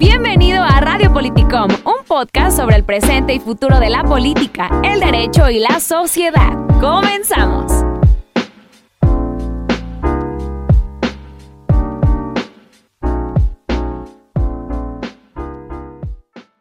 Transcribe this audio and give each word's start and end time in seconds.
Bienvenido 0.00 0.62
a 0.62 0.80
Radio 0.80 1.12
Politicom, 1.12 1.68
un 1.84 2.06
podcast 2.08 2.56
sobre 2.56 2.74
el 2.76 2.84
presente 2.84 3.34
y 3.34 3.38
futuro 3.38 3.78
de 3.78 3.90
la 3.90 4.02
política, 4.02 4.80
el 4.82 4.98
derecho 4.98 5.50
y 5.50 5.58
la 5.58 5.78
sociedad. 5.78 6.56
Comenzamos. 6.80 7.70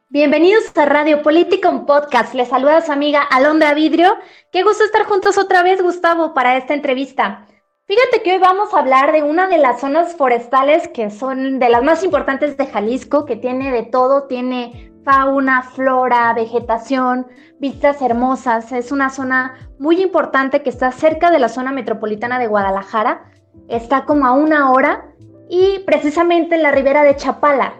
Bienvenidos 0.09 0.65
a 0.75 0.85
Radio 0.85 1.21
Politicom 1.21 1.85
Podcast. 1.85 2.33
Les 2.33 2.49
saluda 2.49 2.81
su 2.81 2.91
amiga 2.91 3.21
Alondra 3.21 3.73
Vidrio. 3.73 4.17
Qué 4.51 4.63
gusto 4.63 4.83
estar 4.83 5.05
juntos 5.05 5.37
otra 5.37 5.63
vez, 5.63 5.81
Gustavo, 5.81 6.33
para 6.33 6.57
esta 6.57 6.73
entrevista. 6.73 7.47
Fíjate 7.89 8.21
que 8.21 8.33
hoy 8.33 8.37
vamos 8.37 8.71
a 8.71 8.81
hablar 8.81 9.11
de 9.13 9.23
una 9.23 9.47
de 9.47 9.57
las 9.57 9.81
zonas 9.81 10.13
forestales 10.13 10.87
que 10.89 11.09
son 11.09 11.57
de 11.57 11.69
las 11.69 11.81
más 11.81 12.04
importantes 12.04 12.55
de 12.55 12.67
Jalisco, 12.67 13.25
que 13.25 13.35
tiene 13.35 13.71
de 13.71 13.81
todo, 13.81 14.27
tiene 14.27 14.93
fauna, 15.04 15.64
flora, 15.64 16.31
vegetación, 16.36 17.25
vistas 17.57 18.00
hermosas. 18.04 18.71
Es 18.73 18.91
una 18.91 19.09
zona 19.09 19.55
muy 19.79 20.04
importante 20.04 20.61
que 20.61 20.69
está 20.69 20.91
cerca 20.91 21.31
de 21.31 21.39
la 21.39 21.50
zona 21.50 21.71
metropolitana 21.71 22.37
de 22.37 22.45
Guadalajara. 22.45 23.23
Está 23.69 24.06
como 24.06 24.28
a 24.28 24.33
una 24.33 24.71
hora 24.71 25.07
y 25.50 25.79
precisamente 25.79 26.57
en 26.57 26.61
la 26.61 26.71
ribera 26.71 27.01
de 27.01 27.15
Chapala. 27.15 27.73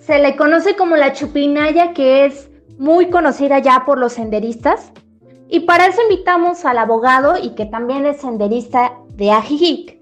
Se 0.00 0.18
le 0.18 0.34
conoce 0.34 0.74
como 0.74 0.96
la 0.96 1.12
Chupinaya, 1.12 1.92
que 1.92 2.24
es 2.24 2.50
muy 2.76 3.08
conocida 3.08 3.60
ya 3.60 3.84
por 3.86 4.00
los 4.00 4.14
senderistas. 4.14 4.92
Y 5.50 5.60
para 5.60 5.86
eso 5.86 6.02
invitamos 6.02 6.66
al 6.66 6.76
abogado 6.76 7.36
y 7.42 7.54
que 7.54 7.64
también 7.64 8.04
es 8.04 8.20
senderista 8.20 8.92
de 9.14 9.30
Ajijic. 9.30 9.98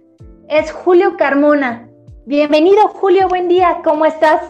Es 0.48 0.72
Julio 0.72 1.16
Carmona. 1.16 1.88
Bienvenido 2.24 2.88
Julio, 2.88 3.28
buen 3.28 3.46
día, 3.46 3.80
¿cómo 3.84 4.06
estás? 4.06 4.41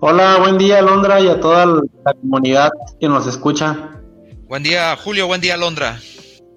Hola, 0.00 0.36
buen 0.38 0.58
día 0.58 0.82
Londra 0.82 1.20
y 1.20 1.28
a 1.28 1.40
toda 1.40 1.64
la 1.64 2.14
comunidad 2.20 2.68
que 3.00 3.08
nos 3.08 3.26
escucha. 3.26 3.98
Buen 4.46 4.62
día 4.62 4.94
Julio, 5.02 5.26
buen 5.26 5.40
día 5.40 5.56
Londra. 5.56 5.98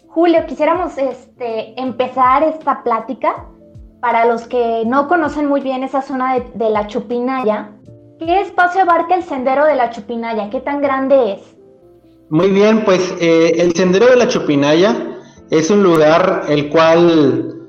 Julio, 0.07 0.45
quisiéramos 0.45 0.97
este, 0.97 1.79
empezar 1.79 2.43
esta 2.43 2.83
plática 2.83 3.47
para 4.01 4.25
los 4.25 4.45
que 4.45 4.83
no 4.85 5.07
conocen 5.07 5.47
muy 5.47 5.61
bien 5.61 5.83
esa 5.85 6.01
zona 6.01 6.37
de, 6.37 6.69
la 6.69 6.87
Chupinaya. 6.87 7.71
¿Qué 8.19 8.41
espacio 8.41 8.81
abarca 8.81 9.15
el 9.15 9.23
sendero 9.23 9.63
de 9.63 9.75
la 9.75 9.89
Chupinaya? 9.89 10.49
¿Qué 10.49 10.59
tan 10.59 10.81
grande 10.81 11.35
es? 11.35 11.52
Muy 12.33 12.49
bien, 12.49 12.83
pues 12.83 13.13
eh, 13.19 13.57
el 13.59 13.75
sendero 13.75 14.07
de 14.07 14.15
la 14.15 14.27
Chupinaya 14.27 15.19
es 15.51 15.69
un 15.69 15.83
lugar 15.83 16.45
el 16.49 16.69
cual 16.69 17.59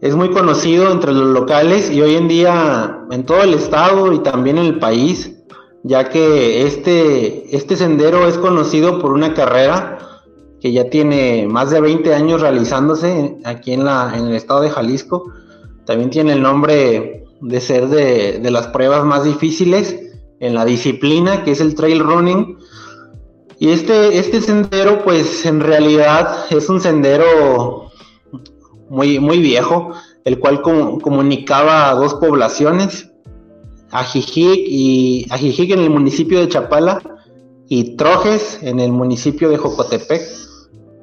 es 0.00 0.14
muy 0.14 0.30
conocido 0.30 0.92
entre 0.92 1.10
los 1.12 1.26
locales 1.26 1.90
y 1.90 2.00
hoy 2.02 2.14
en 2.14 2.28
día 2.28 3.00
en 3.10 3.26
todo 3.26 3.42
el 3.42 3.52
estado 3.52 4.12
y 4.12 4.20
también 4.20 4.58
en 4.58 4.66
el 4.66 4.78
país, 4.78 5.42
ya 5.82 6.08
que 6.08 6.64
este, 6.64 7.56
este 7.56 7.74
sendero 7.74 8.28
es 8.28 8.38
conocido 8.38 9.00
por 9.00 9.10
una 9.10 9.34
carrera 9.34 9.98
que 10.60 10.70
ya 10.70 10.88
tiene 10.88 11.48
más 11.48 11.70
de 11.70 11.80
20 11.80 12.14
años 12.14 12.42
realizándose 12.42 13.38
aquí 13.42 13.72
en, 13.72 13.84
la, 13.84 14.14
en 14.16 14.28
el 14.28 14.36
estado 14.36 14.60
de 14.60 14.70
Jalisco. 14.70 15.32
También 15.84 16.10
tiene 16.10 16.34
el 16.34 16.42
nombre 16.42 17.24
de 17.40 17.60
ser 17.60 17.88
de, 17.88 18.38
de 18.38 18.50
las 18.52 18.68
pruebas 18.68 19.04
más 19.04 19.24
difíciles 19.24 19.98
en 20.38 20.54
la 20.54 20.64
disciplina, 20.64 21.42
que 21.42 21.50
es 21.50 21.60
el 21.60 21.74
trail 21.74 21.98
running 21.98 22.56
y 23.62 23.70
este, 23.70 24.18
este 24.18 24.40
sendero, 24.40 25.04
pues 25.04 25.46
en 25.46 25.60
realidad 25.60 26.46
es 26.50 26.68
un 26.68 26.80
sendero 26.80 27.92
muy, 28.88 29.20
muy 29.20 29.38
viejo, 29.38 29.92
el 30.24 30.40
cual 30.40 30.62
comunicaba 30.62 31.88
a 31.88 31.94
dos 31.94 32.14
poblaciones, 32.14 33.12
Ajijic, 33.92 34.64
y, 34.66 35.28
en 35.30 35.78
el 35.78 35.90
municipio 35.90 36.40
de 36.40 36.48
Chapala 36.48 37.00
y 37.68 37.94
Trojes 37.94 38.58
en 38.62 38.80
el 38.80 38.90
municipio 38.90 39.48
de 39.48 39.58
Jocotepec. 39.58 40.22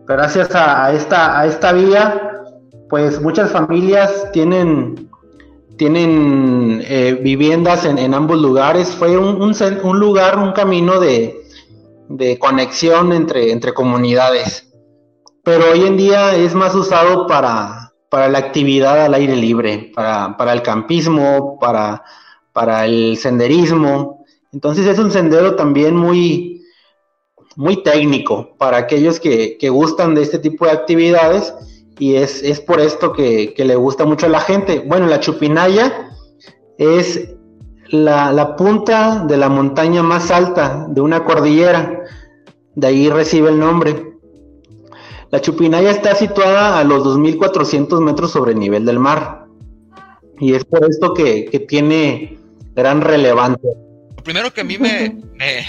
Gracias 0.06 0.54
a, 0.54 0.92
esta, 0.92 1.40
a 1.40 1.46
esta 1.46 1.72
vía, 1.72 2.42
pues 2.90 3.22
muchas 3.22 3.52
familias 3.52 4.34
tienen, 4.34 5.10
tienen 5.78 6.84
eh, 6.84 7.18
viviendas 7.24 7.86
en, 7.86 8.14
ambos 8.14 8.38
lugares. 8.42 8.90
Fue 8.90 9.18
un, 9.18 9.42
un 9.42 10.00
lugar, 10.02 10.38
un 10.38 10.52
camino 10.52 11.00
de, 11.00 11.39
de 12.10 12.40
conexión 12.40 13.14
entre, 13.14 13.52
entre 13.52 13.74
comunidades. 13.74 14.68
Pero 15.44 15.72
hoy 15.72 15.86
en 15.86 15.96
día 15.96 16.36
es 16.36 16.54
más 16.56 16.76
usado 16.76 17.28
para, 17.28 17.94
para 18.10 18.28
la 18.28 18.40
actividad 18.40 19.06
al 19.06 19.14
aire 19.14 19.36
libre, 19.36 19.92
para, 19.96 20.36
para 20.36 20.54
el 20.54 20.62
campismo, 20.62 21.58
para, 21.60 22.04
para 22.52 22.86
el 22.86 23.16
senderismo. 23.18 24.26
Entonces 24.52 24.88
es 24.88 24.98
un 24.98 25.12
sendero 25.12 25.56
también 25.56 25.96
muy, 25.96 26.64
muy 27.56 27.84
técnico 27.84 28.56
para 28.58 28.78
aquellos 28.78 29.20
que, 29.20 29.58
que 29.58 29.70
gustan 29.70 30.16
de 30.16 30.24
este 30.24 30.40
tipo 30.40 30.66
de 30.66 30.72
actividades 30.72 31.54
y 32.00 32.16
es, 32.16 32.42
es 32.42 32.60
por 32.60 32.80
esto 32.80 33.14
que, 33.14 33.54
que, 33.54 33.66
le 33.66 33.76
gusta 33.76 34.06
mucho 34.06 34.26
a 34.26 34.30
la 34.30 34.40
gente. 34.40 34.80
Bueno, 34.80 35.06
la 35.06 35.20
Chupinaya 35.20 36.10
es 36.78 37.36
la, 37.92 38.56
punta 38.56 39.26
de 39.26 39.38
la 39.38 39.50
montaña 39.50 40.04
más 40.04 40.32
alta 40.32 40.86
de 40.90 41.02
una 41.02 41.24
cordillera. 41.24 42.04
De 42.76 42.88
ahí 42.88 43.10
recibe 43.10 43.50
el 43.50 43.60
nombre. 43.60 44.14
La 45.32 45.42
Chupinaya 45.42 45.92
está 45.92 46.16
situada 46.16 46.80
a 46.80 46.84
los 46.84 47.04
2.400 47.04 48.02
metros 48.02 48.32
sobre 48.32 48.54
el 48.54 48.60
nivel 48.60 48.86
del 48.86 49.00
mar. 49.00 49.46
Y 50.40 50.54
es 50.54 50.66
por 50.66 50.90
esto 50.90 51.14
que, 51.14 51.66
tiene 51.68 52.40
gran 52.76 53.02
relevancia. 53.02 53.72
Lo 54.16 54.24
primero 54.24 54.54
que 54.54 54.62
a 54.62 54.64
mí 54.64 54.78
me, 54.78 55.18
me, 55.36 55.66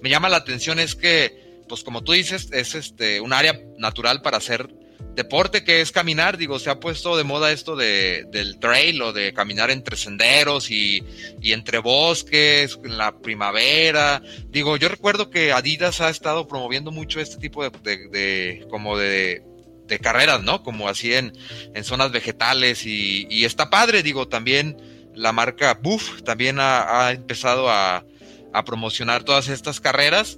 me, 0.00 0.10
llama 0.10 0.28
la 0.28 0.38
atención 0.38 0.78
es 0.78 0.94
que, 0.94 1.62
pues 1.68 1.84
como 1.84 2.02
tú 2.02 2.12
dices, 2.12 2.50
es 2.52 2.74
este 2.74 3.20
un 3.20 3.32
área 3.32 3.60
natural 3.78 4.22
para 4.22 4.38
hacer 4.38 4.68
deporte 5.16 5.64
que 5.64 5.80
es 5.80 5.92
caminar, 5.92 6.36
digo, 6.36 6.58
se 6.58 6.68
ha 6.68 6.78
puesto 6.78 7.16
de 7.16 7.24
moda 7.24 7.50
esto 7.50 7.74
de, 7.74 8.26
del 8.30 8.58
trail 8.58 9.00
o 9.00 9.12
de 9.12 9.32
caminar 9.32 9.70
entre 9.70 9.96
senderos 9.96 10.70
y, 10.70 11.02
entre 11.42 11.78
bosques 11.78 12.78
en 12.84 12.98
la 12.98 13.18
primavera. 13.18 14.22
Digo, 14.50 14.76
yo 14.76 14.88
recuerdo 14.88 15.30
que 15.30 15.52
Adidas 15.52 16.00
ha 16.02 16.10
estado 16.10 16.46
promoviendo 16.46 16.90
mucho 16.92 17.18
este 17.18 17.38
tipo 17.38 17.68
de, 17.68 18.66
como 18.70 18.98
de, 18.98 19.42
de, 19.86 19.98
carreras, 19.98 20.42
¿no? 20.42 20.62
Como 20.62 20.86
así 20.86 21.14
en, 21.14 21.32
en 21.74 21.82
zonas 21.82 22.12
vegetales 22.12 22.84
y, 22.84 23.26
y, 23.30 23.46
está 23.46 23.70
padre, 23.70 24.02
digo, 24.02 24.28
también 24.28 24.76
la 25.14 25.32
marca 25.32 25.78
Buff 25.80 26.22
también 26.24 26.60
ha, 26.60 27.06
ha 27.06 27.12
empezado 27.12 27.70
a, 27.70 28.04
a 28.52 28.64
promocionar 28.64 29.24
todas 29.24 29.48
estas 29.48 29.80
carreras. 29.80 30.36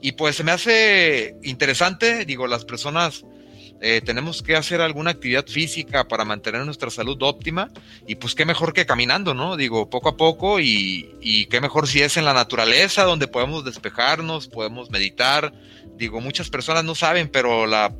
Y 0.00 0.12
pues 0.12 0.36
se 0.36 0.44
me 0.44 0.52
hace 0.52 1.36
interesante, 1.42 2.24
digo, 2.24 2.46
las 2.46 2.64
personas 2.64 3.24
eh, 3.80 4.00
tenemos 4.04 4.42
que 4.42 4.56
hacer 4.56 4.80
alguna 4.80 5.12
actividad 5.12 5.46
física 5.46 6.08
para 6.08 6.24
mantener 6.24 6.64
nuestra 6.64 6.90
salud 6.90 7.16
óptima 7.22 7.70
y 8.06 8.16
pues 8.16 8.34
qué 8.34 8.44
mejor 8.44 8.72
que 8.72 8.86
caminando, 8.86 9.34
¿no? 9.34 9.56
Digo, 9.56 9.88
poco 9.88 10.08
a 10.08 10.16
poco 10.16 10.58
y, 10.60 11.14
y 11.20 11.46
qué 11.46 11.60
mejor 11.60 11.86
si 11.86 12.02
es 12.02 12.16
en 12.16 12.24
la 12.24 12.34
naturaleza 12.34 13.04
donde 13.04 13.28
podemos 13.28 13.64
despejarnos, 13.64 14.48
podemos 14.48 14.90
meditar. 14.90 15.52
Digo, 15.96 16.20
muchas 16.20 16.50
personas 16.50 16.84
no 16.84 16.94
saben, 16.94 17.28
pero 17.28 17.66
la 17.66 17.92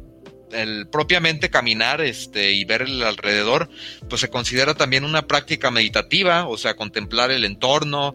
el 0.52 0.88
propiamente 0.88 1.50
caminar 1.50 2.00
este, 2.00 2.52
y 2.52 2.64
ver 2.64 2.82
el 2.82 3.02
alrededor, 3.02 3.68
pues 4.08 4.20
se 4.20 4.30
considera 4.30 4.74
también 4.74 5.04
una 5.04 5.26
práctica 5.26 5.70
meditativa, 5.70 6.46
o 6.46 6.56
sea, 6.56 6.74
contemplar 6.74 7.30
el 7.30 7.44
entorno, 7.44 8.14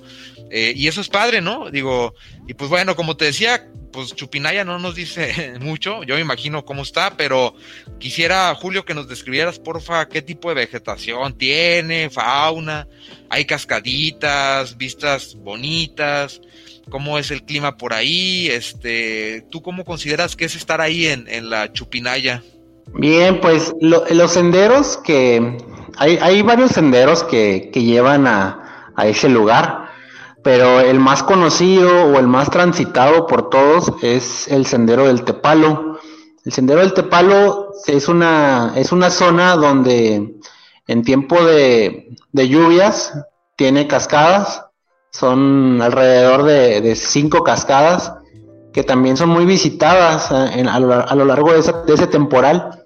eh, 0.50 0.74
y 0.76 0.88
eso 0.88 1.02
es 1.02 1.10
padre, 1.10 1.42
¿no? 1.42 1.70
Digo, 1.70 2.16
y 2.48 2.54
pues 2.54 2.70
bueno, 2.70 2.96
como 2.96 3.18
te 3.18 3.26
decía, 3.26 3.68
pues 3.94 4.14
Chupinaya 4.14 4.66
no 4.66 4.80
nos 4.80 4.96
dice 4.96 5.54
mucho, 5.62 6.04
yo 6.04 6.16
me 6.16 6.22
imagino 6.22 6.66
cómo 6.66 6.82
está, 6.82 7.16
pero 7.16 7.56
quisiera, 8.00 8.54
Julio, 8.56 8.84
que 8.84 8.94
nos 8.94 9.08
describieras, 9.08 9.60
porfa, 9.60 10.10
qué 10.10 10.22
tipo 10.22 10.50
de 10.50 10.56
vegetación 10.56 11.38
tiene, 11.38 12.10
fauna, 12.10 12.88
hay 13.30 13.46
cascaditas, 13.46 14.76
vistas 14.78 15.36
bonitas, 15.36 16.42
cómo 16.90 17.18
es 17.18 17.32
el 17.32 17.44
clima 17.44 17.78
por 17.78 17.94
ahí, 17.94 18.50
este, 18.50 19.46
¿tú 19.50 19.62
cómo 19.62 19.86
consideras 19.86 20.36
que 20.36 20.46
es 20.46 20.56
estar 20.56 20.82
ahí 20.82 21.08
en, 21.08 21.50
la 21.50 21.72
Chupinaya? 21.72 22.44
Bien, 22.96 23.40
pues 23.40 23.74
los 23.80 24.34
senderos 24.34 24.98
que, 25.06 25.58
hay, 25.98 26.18
hay 26.22 26.42
varios 26.42 26.72
senderos 26.72 27.24
que, 27.24 27.70
que 27.72 27.84
llevan 27.84 28.28
a, 28.28 28.92
a 28.96 29.08
ese 29.08 29.30
lugar 29.30 29.83
pero 30.44 30.82
el 30.82 31.00
más 31.00 31.24
conocido 31.24 32.08
o 32.08 32.20
el 32.20 32.28
más 32.28 32.52
transitado 32.52 33.26
por 33.26 33.50
todos 33.50 33.94
es 34.02 34.48
el 34.50 34.66
Sendero 34.66 35.08
del 35.08 35.24
Tepalo. 35.24 36.00
El 36.44 36.52
Sendero 36.52 36.82
del 36.82 36.94
Tepalo 36.94 37.72
es 37.88 38.10
una, 38.10 38.74
es 38.76 38.92
una 38.92 39.10
zona 39.10 39.56
donde 39.56 40.36
en 40.88 41.04
tiempo 41.04 41.42
de, 41.44 42.16
lluvias 42.34 43.14
tiene 43.56 43.88
cascadas, 43.88 44.66
son 45.12 45.82
alrededor 45.82 46.44
de, 46.44 46.96
cinco 46.96 47.44
cascadas 47.44 48.14
que 48.74 48.84
también 48.84 49.16
son 49.16 49.30
muy 49.30 49.46
visitadas 49.46 50.32
eh, 50.32 50.66
a, 50.68 50.80
lo, 50.80 51.26
largo 51.26 51.54
de 51.54 51.60
ese, 51.60 52.08
temporal. 52.08 52.84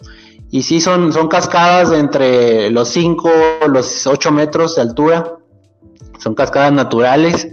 Y 0.51 0.63
sí, 0.63 0.79
son, 0.79 1.11
son 1.11 1.27
cascadas 1.27 1.89
de 1.89 1.99
entre 1.99 2.69
los 2.71 2.89
5, 2.89 3.29
los 3.67 4.05
8 4.05 4.31
metros 4.31 4.75
de 4.75 4.81
altura 4.81 5.37
son 6.17 6.35
cascadas 6.35 6.73
naturales 6.73 7.47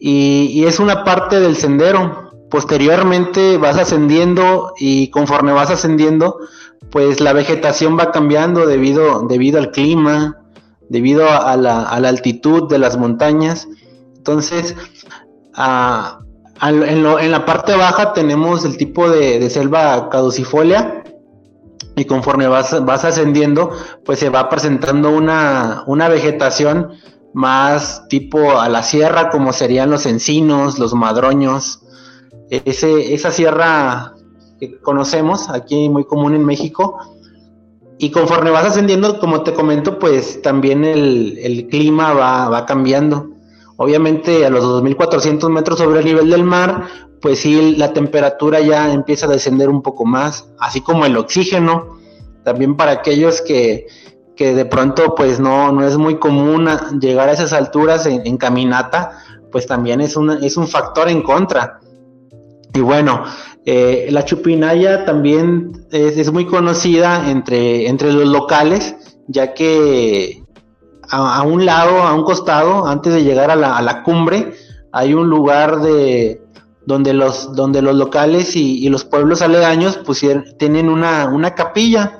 y, 0.00 0.64
es 0.64 0.78
una 0.78 1.04
parte 1.04 1.40
del 1.40 1.56
sendero. 1.56 2.32
Posteriormente 2.50 3.58
vas 3.58 3.76
ascendiendo 3.76 4.72
y 4.78 5.10
conforme 5.10 5.52
vas 5.52 5.70
ascendiendo, 5.70 6.38
pues 6.90 7.20
la 7.20 7.32
vegetación 7.32 7.98
va 7.98 8.10
cambiando 8.10 8.66
debido, 8.66 9.26
debido 9.28 9.58
al 9.58 9.70
clima, 9.70 10.38
debido 10.88 11.28
a 11.30 11.56
la, 11.56 11.82
altitud 11.82 12.68
de 12.68 12.78
las 12.78 12.96
montañas. 12.96 13.68
Entonces, 14.16 14.74
en, 15.54 17.30
la 17.30 17.44
parte 17.44 17.76
baja 17.76 18.12
tenemos 18.14 18.64
el 18.64 18.78
tipo 18.78 19.10
de, 19.10 19.50
selva 19.50 20.08
caducifolia 20.08 21.02
y 21.96 22.04
conforme 22.04 22.46
vas, 22.46 22.82
vas, 22.84 23.04
ascendiendo, 23.04 23.72
pues 24.06 24.20
se 24.20 24.30
va 24.30 24.48
presentando 24.48 25.10
una, 25.10 25.82
una 25.86 26.08
vegetación 26.08 26.92
más 27.34 28.08
tipo 28.08 28.58
a 28.58 28.68
la 28.68 28.82
sierra, 28.82 29.30
como 29.30 29.52
serían 29.52 29.90
los 29.90 30.06
encinos, 30.06 30.78
los 30.78 30.94
madroños, 30.94 31.80
ese, 32.50 33.14
esa 33.14 33.30
sierra 33.30 34.14
que 34.58 34.78
conocemos 34.80 35.48
aquí 35.50 35.88
muy 35.88 36.04
común 36.04 36.34
en 36.34 36.44
México. 36.44 36.98
Y 37.98 38.10
conforme 38.10 38.50
vas 38.50 38.64
ascendiendo, 38.64 39.18
como 39.18 39.42
te 39.42 39.52
comento, 39.52 39.98
pues 39.98 40.40
también 40.40 40.84
el, 40.84 41.66
clima 41.70 42.12
va, 42.12 42.48
va, 42.48 42.64
cambiando. 42.64 43.30
Obviamente 43.76 44.46
a 44.46 44.50
los 44.50 44.64
2.400 44.64 45.50
metros 45.50 45.78
sobre 45.78 46.00
el 46.00 46.04
nivel 46.04 46.30
del 46.30 46.44
mar, 46.44 46.86
pues 47.20 47.40
sí, 47.40 47.74
la 47.76 47.92
temperatura 47.92 48.60
ya 48.60 48.92
empieza 48.92 49.26
a 49.26 49.30
descender 49.30 49.68
un 49.68 49.82
poco 49.82 50.04
más, 50.04 50.48
así 50.58 50.80
como 50.80 51.06
el 51.06 51.16
oxígeno. 51.16 51.98
También 52.44 52.76
para 52.76 52.92
aquellos 52.92 53.40
que, 53.40 53.86
que 54.38 54.54
de 54.54 54.64
pronto 54.64 55.16
pues 55.16 55.40
no, 55.40 55.72
no 55.72 55.84
es 55.84 55.96
muy 55.96 56.18
común 56.20 56.68
llegar 57.00 57.28
a 57.28 57.32
esas 57.32 57.52
alturas 57.52 58.06
en, 58.06 58.36
caminata, 58.36 59.18
pues 59.50 59.66
también 59.66 60.00
es, 60.00 60.16
una, 60.16 60.38
es 60.38 60.56
un 60.56 60.68
factor 60.68 61.08
en 61.08 61.22
contra. 61.22 61.80
Y 62.72 62.78
bueno, 62.78 63.24
eh, 63.66 64.06
la 64.12 64.24
chupinaya 64.24 65.04
también 65.04 65.86
es, 65.90 66.30
muy 66.30 66.46
conocida 66.46 67.28
entre, 67.28 67.88
entre 67.88 68.12
los 68.12 68.28
locales, 68.28 68.94
ya 69.26 69.54
que 69.54 70.44
a, 71.10 71.42
un 71.42 71.66
lado, 71.66 72.02
a 72.02 72.14
un 72.14 72.22
costado, 72.22 72.86
antes 72.86 73.12
de 73.12 73.24
llegar 73.24 73.50
a 73.50 73.56
la, 73.56 73.76
a 73.76 73.82
la 73.82 74.04
cumbre, 74.04 74.52
hay 74.92 75.14
un 75.14 75.28
lugar 75.28 75.80
de, 75.80 76.40
donde 76.86 77.12
los, 77.12 77.56
donde 77.56 77.82
los 77.82 77.96
locales 77.96 78.54
y, 78.54 78.88
los 78.88 79.04
pueblos 79.04 79.42
aledaños 79.42 80.00
tienen 80.58 80.88
una, 80.88 81.26
una 81.26 81.54
capilla 81.56 82.18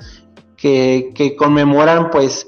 que, 0.59 1.35
conmemoran 1.37 2.09
pues 2.09 2.47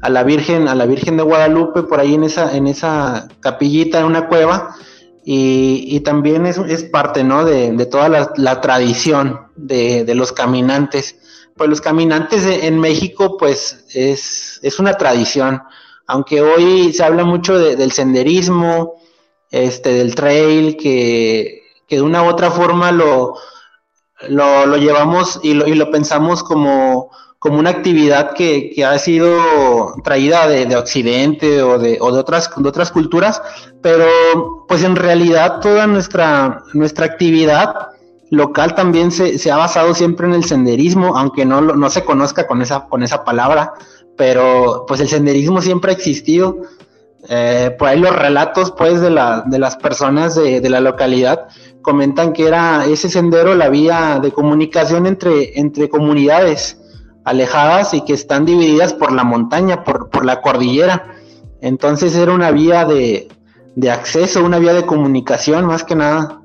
a 0.00 0.08
la 0.08 0.24
Virgen, 0.24 0.68
a 0.68 0.74
la 0.74 0.86
Virgen 0.86 1.16
de 1.16 1.22
Guadalupe 1.22 1.82
por 1.82 2.00
ahí 2.00 2.14
en 2.14 2.24
esa, 2.24 2.56
en 2.56 2.66
esa 2.66 3.28
capillita, 3.40 4.00
en 4.00 4.06
una 4.06 4.28
cueva, 4.28 4.74
y, 5.24 6.00
también 6.00 6.46
es, 6.46 6.58
es, 6.58 6.82
parte 6.82 7.22
¿no? 7.22 7.44
de, 7.44 7.86
toda 7.86 8.08
la, 8.08 8.60
tradición 8.60 9.42
de, 9.54 10.12
los 10.14 10.32
caminantes. 10.32 11.16
Pues 11.56 11.70
los 11.70 11.80
caminantes 11.80 12.44
en 12.44 12.80
México 12.80 13.36
pues 13.36 13.84
es, 13.94 14.58
es 14.62 14.78
una 14.80 14.94
tradición, 14.94 15.62
aunque 16.08 16.40
hoy 16.40 16.92
se 16.92 17.04
habla 17.04 17.24
mucho 17.24 17.56
del 17.58 17.92
senderismo, 17.92 18.94
este, 19.50 19.90
del 19.92 20.14
trail, 20.14 20.76
que, 20.76 21.62
que 21.86 21.96
de 21.96 22.02
una 22.02 22.24
u 22.24 22.26
otra 22.26 22.50
forma 22.50 22.90
lo, 22.90 23.36
lo, 24.28 24.66
lo 24.66 24.76
llevamos 24.76 25.38
y 25.42 25.54
lo, 25.54 25.68
y 25.68 25.74
lo 25.74 25.90
pensamos 25.90 26.42
como 26.42 27.10
como 27.42 27.58
una 27.58 27.70
actividad 27.70 28.34
que, 28.34 28.70
que 28.70 28.84
ha 28.84 28.96
sido 29.00 29.96
traída 30.04 30.46
de, 30.46 30.64
de 30.64 30.76
Occidente 30.76 31.60
o, 31.60 31.76
de, 31.76 31.98
o 32.00 32.12
de, 32.12 32.20
otras, 32.20 32.48
de 32.56 32.68
otras 32.68 32.92
culturas, 32.92 33.42
pero 33.82 34.06
pues 34.68 34.84
en 34.84 34.94
realidad 34.94 35.58
toda 35.58 35.88
nuestra, 35.88 36.62
nuestra 36.72 37.06
actividad 37.06 37.88
local 38.30 38.76
también 38.76 39.10
se, 39.10 39.40
se 39.40 39.50
ha 39.50 39.56
basado 39.56 39.92
siempre 39.92 40.28
en 40.28 40.34
el 40.34 40.44
senderismo, 40.44 41.18
aunque 41.18 41.44
no, 41.44 41.60
no 41.60 41.90
se 41.90 42.04
conozca 42.04 42.46
con 42.46 42.62
esa, 42.62 42.86
con 42.86 43.02
esa 43.02 43.24
palabra, 43.24 43.72
pero 44.16 44.84
pues 44.86 45.00
el 45.00 45.08
senderismo 45.08 45.60
siempre 45.62 45.90
ha 45.90 45.94
existido. 45.96 46.58
Eh, 47.28 47.74
por 47.76 47.88
ahí 47.88 47.98
los 47.98 48.14
relatos 48.14 48.70
pues 48.70 49.00
de, 49.00 49.10
la, 49.10 49.42
de 49.44 49.58
las 49.58 49.76
personas 49.76 50.36
de, 50.36 50.60
de, 50.60 50.70
la 50.70 50.80
localidad 50.80 51.48
comentan 51.80 52.32
que 52.32 52.46
era 52.46 52.84
ese 52.86 53.08
sendero 53.08 53.56
la 53.56 53.68
vía 53.68 54.20
de 54.22 54.30
comunicación 54.30 55.06
entre, 55.06 55.58
entre 55.58 55.88
comunidades 55.88 56.81
alejadas 57.24 57.94
y 57.94 58.02
que 58.02 58.12
están 58.12 58.44
divididas 58.44 58.94
por 58.94 59.12
la 59.12 59.24
montaña, 59.24 59.84
por, 59.84 60.10
por 60.10 60.24
la 60.24 60.40
cordillera. 60.40 61.04
Entonces 61.60 62.16
era 62.16 62.32
una 62.32 62.50
vía 62.50 62.84
de, 62.84 63.28
de 63.76 63.90
acceso, 63.90 64.44
una 64.44 64.58
vía 64.58 64.72
de 64.72 64.86
comunicación 64.86 65.66
más 65.66 65.84
que 65.84 65.94
nada. 65.94 66.40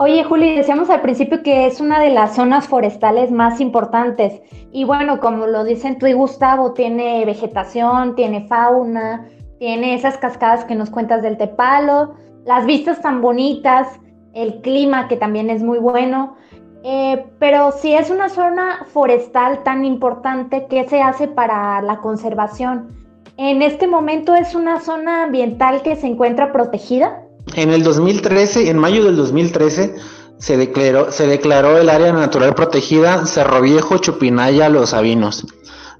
Oye, 0.00 0.22
Juli, 0.22 0.54
decíamos 0.54 0.90
al 0.90 1.00
principio 1.00 1.42
que 1.42 1.66
es 1.66 1.80
una 1.80 1.98
de 2.00 2.10
las 2.10 2.36
zonas 2.36 2.68
forestales 2.68 3.32
más 3.32 3.60
importantes. 3.60 4.40
Y 4.70 4.84
bueno, 4.84 5.18
como 5.18 5.46
lo 5.46 5.64
dicen 5.64 5.98
tú 5.98 6.06
y 6.06 6.12
Gustavo, 6.12 6.72
tiene 6.72 7.24
vegetación, 7.24 8.14
tiene 8.14 8.46
fauna, 8.46 9.26
tiene 9.58 9.94
esas 9.94 10.16
cascadas 10.16 10.64
que 10.64 10.76
nos 10.76 10.90
cuentas 10.90 11.20
del 11.22 11.36
Tepalo, 11.36 12.14
las 12.44 12.64
vistas 12.64 13.00
tan 13.02 13.20
bonitas, 13.20 13.88
el 14.34 14.60
clima 14.60 15.08
que 15.08 15.16
también 15.16 15.50
es 15.50 15.64
muy 15.64 15.78
bueno. 15.78 16.36
Eh, 16.84 17.26
pero 17.38 17.72
si 17.72 17.94
es 17.94 18.10
una 18.10 18.28
zona 18.28 18.86
forestal 18.92 19.62
tan 19.64 19.84
importante, 19.84 20.66
¿qué 20.70 20.88
se 20.88 21.02
hace 21.02 21.26
para 21.26 21.82
la 21.82 22.00
conservación? 22.00 22.96
¿En 23.36 23.62
este 23.62 23.86
momento 23.86 24.34
es 24.34 24.54
una 24.54 24.80
zona 24.80 25.24
ambiental 25.24 25.82
que 25.82 25.96
se 25.96 26.06
encuentra 26.06 26.52
protegida? 26.52 27.22
En 27.54 27.70
el 27.70 27.82
2013, 27.82 28.70
en 28.70 28.78
mayo 28.78 29.04
del 29.04 29.16
2013, 29.16 29.94
se 30.38 30.56
declaró, 30.56 31.10
se 31.10 31.26
declaró 31.26 31.78
el 31.78 31.88
área 31.88 32.12
natural 32.12 32.54
protegida 32.54 33.26
Cerro 33.26 33.60
Viejo, 33.60 33.98
Chupinaya, 33.98 34.68
Los 34.68 34.90
Sabinos. 34.90 35.46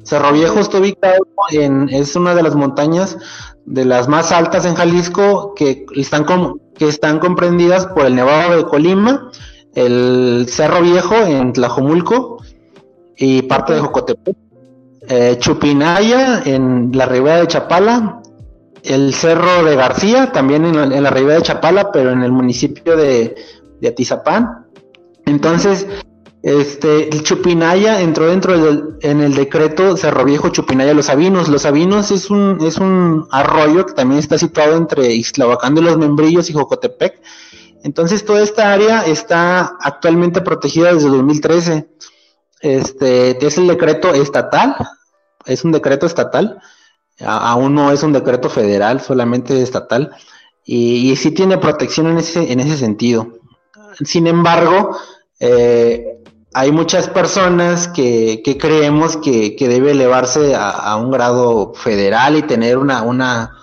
Cerro 0.02 0.32
Viejo 0.32 0.60
está 0.60 0.78
ubicado 0.78 1.26
en, 1.50 1.88
es 1.90 2.14
una 2.16 2.34
de 2.34 2.42
las 2.42 2.54
montañas 2.54 3.18
de 3.66 3.84
las 3.84 4.08
más 4.08 4.32
altas 4.32 4.64
en 4.64 4.74
Jalisco 4.74 5.54
que 5.54 5.84
están, 5.94 6.24
que 6.76 6.88
están 6.88 7.18
comprendidas 7.18 7.86
por 7.86 8.06
el 8.06 8.14
Nevado 8.14 8.56
de 8.56 8.64
Colima 8.64 9.30
el 9.78 10.46
Cerro 10.48 10.82
Viejo 10.82 11.14
en 11.14 11.52
Tlajomulco 11.52 12.42
y 13.16 13.42
parte 13.42 13.74
de 13.74 13.80
Jocotepec, 13.80 14.36
eh, 15.08 15.36
Chupinaya 15.38 16.42
en 16.44 16.90
la 16.92 17.06
ribera 17.06 17.38
de 17.38 17.46
Chapala, 17.46 18.20
el 18.82 19.14
Cerro 19.14 19.64
de 19.64 19.76
García 19.76 20.32
también 20.32 20.64
en 20.64 21.02
la, 21.02 21.10
ribera 21.10 21.36
de 21.36 21.42
Chapala, 21.42 21.92
pero 21.92 22.10
en 22.10 22.22
el 22.22 22.32
municipio 22.32 22.96
de, 22.96 23.36
Atizapán. 23.86 24.66
Entonces, 25.26 25.86
este, 26.42 27.08
el 27.14 27.22
Chupinaya 27.22 28.00
entró 28.00 28.26
dentro 28.26 28.58
del 28.58 28.96
en 29.02 29.20
el 29.20 29.34
decreto 29.34 29.96
Cerro 29.96 30.24
Viejo 30.24 30.48
Chupinaya 30.48 30.92
Los 30.92 31.06
Sabinos. 31.06 31.48
Los 31.48 31.62
Sabinos 31.62 32.10
es 32.10 32.30
un, 32.30 32.58
es 32.62 32.78
un 32.78 33.28
arroyo 33.30 33.86
que 33.86 33.92
también 33.92 34.18
está 34.18 34.38
situado 34.38 34.76
entre 34.76 35.12
Ixtlahuacán 35.14 35.76
de 35.76 35.82
los 35.82 35.98
Membrillos 35.98 36.50
y 36.50 36.52
Jocotepec 36.52 37.20
entonces, 37.82 38.24
toda 38.24 38.42
esta 38.42 38.72
área 38.72 39.02
está 39.06 39.76
actualmente 39.80 40.40
protegida 40.40 40.92
desde 40.92 41.08
2013. 41.08 41.88
Este 42.60 43.46
es 43.46 43.58
el 43.58 43.68
decreto 43.68 44.12
estatal, 44.14 44.74
es 45.46 45.64
un 45.64 45.72
decreto 45.72 46.06
estatal, 46.06 46.60
aún 47.24 47.74
no 47.74 47.92
es 47.92 48.02
un 48.02 48.12
decreto 48.12 48.50
federal, 48.50 49.00
solamente 49.00 49.62
estatal, 49.62 50.10
y, 50.64 51.14
sí 51.16 51.30
tiene 51.30 51.58
protección 51.58 52.08
en 52.08 52.18
ese, 52.18 52.52
en 52.52 52.60
ese 52.60 52.76
sentido. 52.76 53.38
Sin 54.04 54.26
embargo, 54.26 54.96
eh, 55.40 56.18
hay 56.52 56.72
muchas 56.72 57.08
personas 57.08 57.88
que, 57.88 58.42
creemos 58.60 59.16
que, 59.16 59.56
debe 59.58 59.92
elevarse 59.92 60.54
a, 60.56 60.96
un 60.96 61.10
grado 61.10 61.72
federal 61.74 62.36
y 62.36 62.42
tener 62.42 62.76
una, 62.76 63.02
una, 63.02 63.56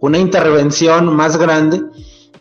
una 0.00 0.18
intervención 0.18 1.14
más 1.14 1.36
grande 1.36 1.82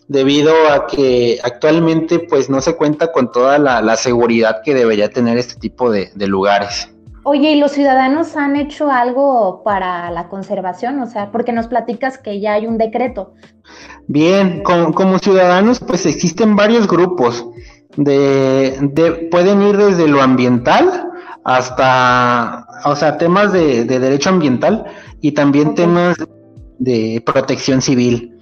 debido 0.08 0.54
a 0.72 0.88
que 0.88 1.40
actualmente 1.44 2.20
pues 2.20 2.50
no 2.50 2.62
se 2.62 2.76
cuenta 2.76 3.12
con 3.12 3.32
toda 3.32 3.58
la, 3.58 3.96
seguridad 3.96 4.62
que 4.64 4.74
debería 4.74 5.10
tener 5.10 5.38
este 5.38 5.56
tipo 5.56 5.92
de, 5.92 6.12
lugares. 6.28 6.90
Oye, 7.24 7.52
¿y 7.52 7.60
los 7.60 7.72
ciudadanos 7.72 8.36
han 8.36 8.56
hecho 8.56 8.92
algo 8.92 9.64
para 9.64 10.12
la 10.12 10.28
conservación? 10.30 11.00
O 11.02 11.08
sea, 11.08 11.32
porque 11.32 11.54
nos 11.54 11.68
platicas 11.68 12.20
que 12.20 12.40
ya 12.40 12.54
hay 12.54 12.68
un 12.68 12.78
decreto. 12.78 13.34
Bien, 14.08 14.62
como, 14.62 15.18
ciudadanos 15.18 15.80
pues 15.80 16.06
existen 16.06 16.56
varios 16.56 16.88
grupos. 16.88 17.46
De, 17.98 19.28
pueden 19.32 19.62
ir 19.64 19.78
desde 19.78 20.08
lo 20.08 20.22
ambiental 20.22 21.10
hasta, 21.44 22.68
o 22.84 22.96
sea, 22.96 23.18
temas 23.18 23.54
de, 23.54 23.86
derecho 23.86 24.30
ambiental 24.30 24.86
y 25.22 25.32
también 25.32 25.74
temas 25.74 26.18
de 26.78 27.24
protección 27.26 27.82
civil 27.82 28.36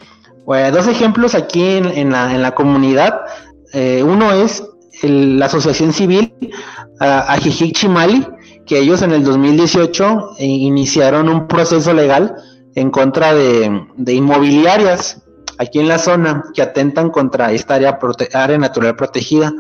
dos 0.45 0.87
ejemplos 0.87 1.35
aquí 1.35 1.63
en, 1.63 2.11
la, 2.11 2.55
comunidad. 2.55 3.21
Eh, 3.73 4.03
uno 4.03 4.31
es 4.31 4.63
la 5.01 5.47
asociación 5.47 5.93
civil 5.93 6.33
Ajijic 6.99 7.75
Chimali, 7.75 8.25
que 8.65 8.79
ellos 8.79 9.01
en 9.01 9.11
el 9.11 9.23
2018 9.23 10.35
eh, 10.37 10.45
iniciaron 10.45 11.29
un 11.29 11.47
proceso 11.47 11.93
legal 11.93 12.35
en 12.75 12.89
contra 12.91 13.33
de, 13.33 13.85
inmobiliarias 14.07 15.21
aquí 15.59 15.79
en 15.79 15.87
la 15.87 15.99
zona 15.99 16.43
que 16.53 16.61
atentan 16.61 17.09
contra 17.09 17.51
esta 17.51 17.75
área, 17.75 17.99
área 18.33 18.57
natural 18.57 18.95
protegida 18.95 19.53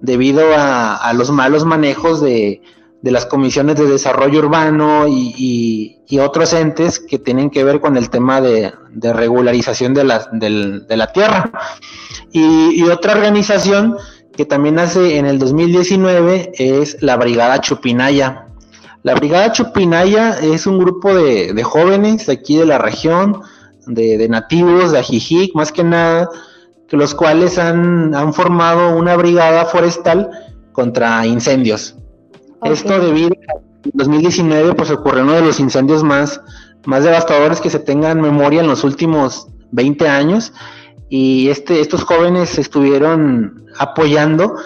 debido 0.00 0.42
a, 0.56 1.12
los 1.14 1.30
malos 1.30 1.64
manejos 1.64 2.20
de, 2.20 2.62
las 3.10 3.26
comisiones 3.26 3.76
de 3.76 3.86
desarrollo 3.86 4.40
urbano 4.40 5.06
y, 5.08 5.92
otros 6.20 6.52
entes 6.54 6.98
que 6.98 7.18
tienen 7.18 7.50
que 7.50 7.62
ver 7.62 7.80
con 7.80 7.96
el 7.96 8.10
tema 8.10 8.40
de, 8.40 8.72
regularización 8.94 9.92
de 9.92 10.04
la, 10.04 10.28
de 10.32 10.96
la 10.96 11.12
tierra. 11.12 11.50
Y, 12.32 12.82
otra 12.84 13.12
organización 13.12 13.96
que 14.36 14.44
también 14.44 14.78
hace 14.78 15.16
en 15.16 15.26
el 15.26 15.38
2019 15.38 16.52
es 16.58 17.02
la 17.02 17.16
Brigada 17.16 17.60
Chupinaya. 17.60 18.48
La 19.02 19.14
Brigada 19.14 19.52
Chupinaya 19.52 20.38
es 20.40 20.66
un 20.66 20.78
grupo 20.78 21.14
de, 21.14 21.62
jóvenes 21.62 22.26
de 22.26 22.34
aquí 22.34 22.56
de 22.58 22.66
la 22.66 22.78
región, 22.78 23.40
de, 23.86 24.28
nativos, 24.28 24.92
de 24.92 24.98
Ajijic, 24.98 25.54
más 25.54 25.72
que 25.72 25.84
nada, 25.84 26.28
que 26.88 26.96
los 26.96 27.14
cuales 27.14 27.58
han, 27.58 28.34
formado 28.34 28.96
una 28.96 29.16
brigada 29.16 29.64
forestal 29.64 30.30
contra 30.72 31.24
incendios. 31.26 31.96
Esto 32.62 33.00
debido 33.00 33.30
a 33.48 33.66
en 33.86 33.92
2019 33.94 34.74
pues 34.74 34.90
ocurrió 34.90 35.22
uno 35.22 35.32
de 35.34 35.42
los 35.42 35.60
incendios 35.60 36.02
más, 36.02 36.40
más 36.86 37.04
devastadores 37.04 37.60
que 37.60 37.70
se 37.70 37.78
tenga 37.78 38.10
en 38.10 38.20
memoria 38.20 38.60
en 38.60 38.68
los 38.68 38.84
últimos 38.84 39.48
20 39.72 40.08
años. 40.08 40.52
Y 41.08 41.48
este, 41.48 41.80
estos 41.80 42.02
jóvenes 42.02 42.58
estuvieron 42.58 43.66
apoyando 43.78 44.56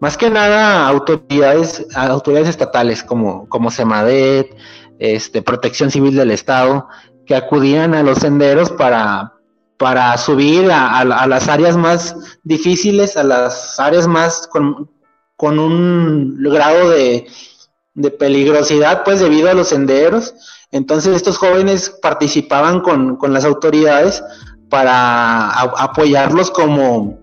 más 0.00 0.16
que 0.16 0.30
nada 0.30 0.88
autoridades, 0.88 1.86
autoridades 1.94 2.48
estatales 2.48 3.02
como, 3.02 3.46
como 3.50 3.70
SEMADET, 3.70 4.56
este, 4.98 5.42
Protección 5.42 5.90
Civil 5.90 6.16
del 6.16 6.30
Estado, 6.30 6.88
que 7.26 7.34
acudían 7.34 7.94
a 7.94 8.02
los 8.02 8.18
senderos 8.18 8.70
para, 8.70 9.34
para 9.76 10.16
subir 10.16 10.70
a, 10.72 11.04
las 11.04 11.48
áreas 11.48 11.76
más 11.76 12.16
difíciles, 12.44 13.18
a 13.18 13.24
las 13.24 13.78
áreas 13.78 14.08
más 14.08 14.46
con, 14.46 14.90
un 15.48 16.36
grado 16.42 16.90
de, 16.90 17.26
de, 17.94 18.10
peligrosidad, 18.10 19.02
pues 19.04 19.20
debido 19.20 19.50
a 19.50 19.54
los 19.54 19.68
senderos. 19.68 20.34
Entonces 20.70 21.16
estos 21.16 21.38
jóvenes 21.38 21.90
participaban 22.02 22.80
con, 22.80 23.16
con 23.16 23.32
las 23.32 23.44
autoridades 23.44 24.22
para 24.68 25.50
apoyarlos 25.50 26.50
como, 26.50 27.18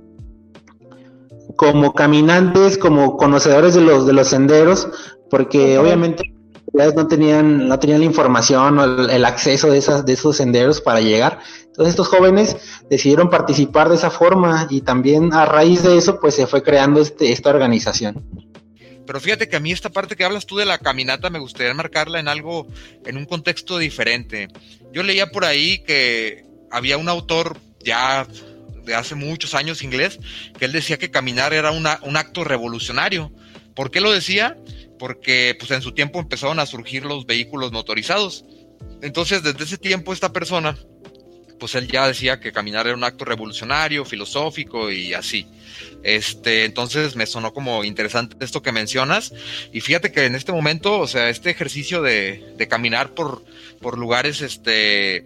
como 1.55 1.93
caminantes, 1.93 2.77
como 2.77 3.17
conocedores 3.17 3.73
de 3.75 3.81
los, 3.81 4.05
de 4.05 4.13
los 4.13 4.27
senderos, 4.27 4.89
porque 5.29 5.77
obviamente 5.77 6.36
no 6.95 7.07
tenían, 7.07 7.67
no 7.67 7.79
tenían 7.79 7.99
la 7.99 8.05
información 8.05 8.79
o 8.79 9.09
el, 9.09 9.25
acceso 9.25 9.69
de, 9.69 9.77
esas, 9.77 10.05
de 10.05 10.13
esos 10.13 10.37
senderos 10.37 10.81
para 10.81 11.01
llegar. 11.01 11.39
Entonces 11.65 11.91
estos 11.91 12.07
jóvenes 12.07 12.57
decidieron 12.89 13.29
participar 13.29 13.89
de 13.89 13.95
esa 13.95 14.09
forma 14.09 14.67
y 14.69 14.81
también 14.81 15.33
a 15.33 15.45
raíz 15.45 15.83
de 15.83 15.97
eso 15.97 16.19
pues 16.19 16.35
se 16.35 16.47
fue 16.47 16.63
creando 16.63 17.01
este, 17.01 17.31
esta 17.31 17.49
organización. 17.49 18.23
Pero 19.05 19.21
fíjate 19.21 19.47
que 19.47 19.55
a 19.55 19.59
mí 19.59 19.71
esta 19.71 19.89
parte 19.89 20.15
que 20.15 20.25
hablas 20.25 20.45
tú 20.45 20.57
de 20.57 20.65
la 20.65 20.79
caminata 20.79 21.29
me 21.29 21.39
gustaría 21.39 21.73
marcarla 21.73 22.19
en 22.19 22.27
algo, 22.27 22.67
en 23.05 23.17
un 23.17 23.25
contexto 23.25 23.77
diferente. 23.77 24.49
Yo 24.91 25.01
leía 25.01 25.31
por 25.31 25.45
ahí 25.45 25.79
que 25.79 26.45
había 26.71 26.97
un 26.97 27.07
autor 27.07 27.57
ya 27.83 28.27
de 28.83 28.95
hace 28.95 29.15
muchos 29.15 29.53
años 29.53 29.81
inglés 29.81 30.19
que 30.57 30.65
él 30.65 30.71
decía 30.71 30.97
que 30.97 31.11
caminar 31.11 31.53
era 31.53 31.71
una, 31.71 31.99
un 32.03 32.17
acto 32.17 32.43
revolucionario. 32.43 33.31
¿Por 33.75 33.91
qué 33.91 34.01
lo 34.01 34.11
decía? 34.11 34.57
Porque 34.97 35.55
pues 35.57 35.71
en 35.71 35.81
su 35.81 35.91
tiempo 35.91 36.19
empezaron 36.19 36.59
a 36.59 36.65
surgir 36.65 37.05
los 37.05 37.25
vehículos 37.25 37.71
motorizados. 37.71 38.45
Entonces 39.01 39.43
desde 39.43 39.63
ese 39.63 39.77
tiempo 39.77 40.13
esta 40.13 40.33
persona, 40.33 40.77
pues 41.59 41.75
él 41.75 41.87
ya 41.87 42.07
decía 42.07 42.39
que 42.39 42.51
caminar 42.51 42.87
era 42.87 42.95
un 42.95 43.03
acto 43.03 43.25
revolucionario, 43.25 44.05
filosófico 44.05 44.91
y 44.91 45.13
así. 45.13 45.47
Este, 46.03 46.65
entonces 46.65 47.15
me 47.15 47.25
sonó 47.25 47.53
como 47.53 47.83
interesante 47.83 48.37
esto 48.43 48.61
que 48.61 48.71
mencionas. 48.71 49.33
Y 49.71 49.81
fíjate 49.81 50.11
que 50.11 50.25
en 50.25 50.35
este 50.35 50.51
momento, 50.51 50.99
o 50.99 51.07
sea, 51.07 51.29
este 51.29 51.49
ejercicio 51.49 52.01
de, 52.01 52.53
de 52.57 52.67
caminar 52.67 53.13
por, 53.13 53.43
por 53.81 53.97
lugares, 53.97 54.41
este, 54.41 55.25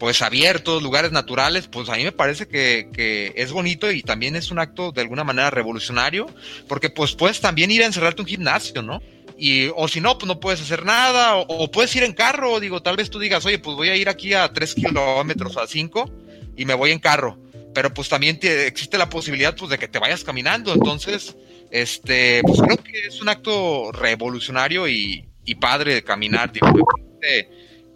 pues 0.00 0.22
abiertos, 0.22 0.82
lugares 0.82 1.12
naturales, 1.12 1.68
pues 1.68 1.90
a 1.90 1.96
mí 1.96 2.04
me 2.04 2.10
parece 2.10 2.48
que, 2.48 3.32
es 3.36 3.52
bonito 3.52 3.92
y 3.92 4.02
también 4.02 4.34
es 4.34 4.50
un 4.50 4.58
acto 4.58 4.92
de 4.92 5.02
alguna 5.02 5.24
manera 5.24 5.50
revolucionario, 5.50 6.26
porque 6.68 6.88
pues 6.88 7.14
puedes 7.14 7.42
también 7.42 7.70
ir 7.70 7.82
a 7.82 7.86
encerrarte 7.86 8.22
un 8.22 8.26
gimnasio, 8.26 8.80
¿no? 8.80 9.02
Y, 9.36 9.68
o 9.76 9.88
si 9.88 10.00
no, 10.00 10.16
pues 10.16 10.26
no 10.26 10.40
puedes 10.40 10.62
hacer 10.62 10.86
nada, 10.86 11.36
o, 11.36 11.70
puedes 11.70 11.94
ir 11.96 12.02
en 12.02 12.14
carro, 12.14 12.60
digo, 12.60 12.82
tal 12.82 12.96
vez 12.96 13.10
tú 13.10 13.18
digas, 13.18 13.44
oye, 13.44 13.58
pues 13.58 13.76
voy 13.76 13.90
a 13.90 13.96
ir 13.96 14.08
aquí 14.08 14.32
a 14.32 14.50
3 14.50 14.74
kilómetros 14.74 15.58
a 15.58 15.66
5 15.66 16.10
y 16.56 16.64
me 16.64 16.72
voy 16.72 16.92
en 16.92 16.98
carro, 16.98 17.38
pero 17.74 17.92
pues 17.92 18.08
también 18.08 18.38
existe 18.42 18.96
la 18.96 19.10
posibilidad 19.10 19.54
pues 19.54 19.70
de 19.70 19.76
que 19.76 19.86
te 19.86 19.98
vayas 19.98 20.24
caminando, 20.24 20.72
entonces, 20.72 21.36
este, 21.70 22.40
pues 22.42 22.58
creo 22.62 22.78
que 22.78 23.06
es 23.06 23.20
un 23.20 23.28
acto 23.28 23.92
revolucionario 23.92 24.88
y, 24.88 25.26
padre 25.60 25.94
de 25.94 26.04
caminar, 26.04 26.52
digo, 26.52 26.68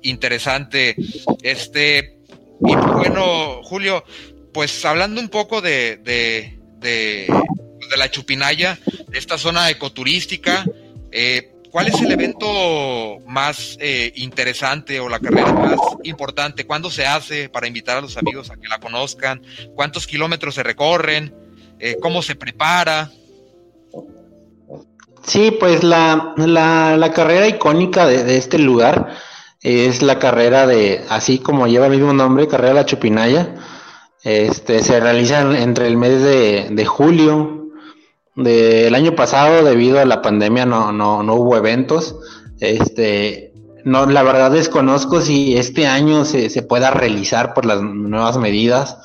interesante. 0.04 0.96
Este, 1.42 2.18
y 2.60 2.74
bueno, 2.74 3.62
Julio, 3.62 4.04
pues 4.52 4.84
hablando 4.84 5.20
un 5.20 5.28
poco 5.28 5.60
de, 5.60 5.98
de, 5.98 6.58
de, 6.78 7.26
la 7.96 8.10
Chupinaya, 8.10 8.78
de 9.08 9.18
esta 9.18 9.36
zona 9.36 9.68
ecoturística, 9.70 10.64
eh, 11.10 11.52
¿cuál 11.70 11.88
es 11.88 12.00
el 12.00 12.10
evento 12.12 13.18
más 13.26 13.76
eh, 13.80 14.12
interesante 14.16 15.00
o 15.00 15.08
la 15.08 15.18
carrera 15.18 15.52
más 15.52 15.78
importante? 16.04 16.66
¿Cuándo 16.66 16.90
se 16.90 17.06
hace 17.06 17.48
para 17.48 17.66
invitar 17.66 17.98
a 17.98 18.00
los 18.00 18.16
amigos 18.16 18.50
a 18.50 18.56
que 18.56 18.68
la 18.68 18.78
conozcan? 18.78 19.42
¿Cuántos 19.74 20.06
kilómetros 20.06 20.54
se 20.54 20.62
recorren? 20.62 21.34
Eh, 21.80 21.96
¿Cómo 22.00 22.22
se 22.22 22.36
prepara? 22.36 23.10
Sí, 25.26 25.50
pues 25.58 25.82
la, 25.82 26.34
la, 26.36 26.96
la 26.96 27.12
carrera 27.12 27.48
icónica 27.48 28.06
de, 28.06 28.24
de, 28.24 28.36
este 28.36 28.58
lugar 28.58 29.16
es 29.64 30.02
la 30.02 30.18
carrera 30.18 30.66
de, 30.66 31.04
así 31.08 31.38
como 31.38 31.66
lleva 31.66 31.86
el 31.86 31.92
mismo 31.92 32.12
nombre, 32.12 32.46
carrera 32.46 32.74
de 32.74 32.80
la 32.80 32.86
Chupinaya. 32.86 33.54
Este, 34.22 34.82
se 34.82 35.00
realiza 35.00 35.40
entre 35.58 35.86
el 35.86 35.96
mes 35.96 36.22
de, 36.22 36.86
julio 36.86 37.70
del 38.36 38.94
año 38.94 39.14
pasado, 39.16 39.64
debido 39.64 39.98
a 39.98 40.04
la 40.04 40.22
pandemia 40.22 40.66
no, 40.66 40.92
no, 40.92 41.22
no 41.22 41.34
hubo 41.34 41.56
eventos. 41.56 42.14
Este, 42.60 43.52
no, 43.84 44.06
la 44.06 44.22
verdad 44.22 44.50
desconozco 44.50 45.22
si 45.22 45.56
este 45.56 45.86
año 45.86 46.26
se, 46.26 46.50
se 46.50 46.62
pueda 46.62 46.90
realizar 46.90 47.54
por 47.54 47.64
las 47.64 47.82
nuevas 47.82 48.36
medidas, 48.36 48.98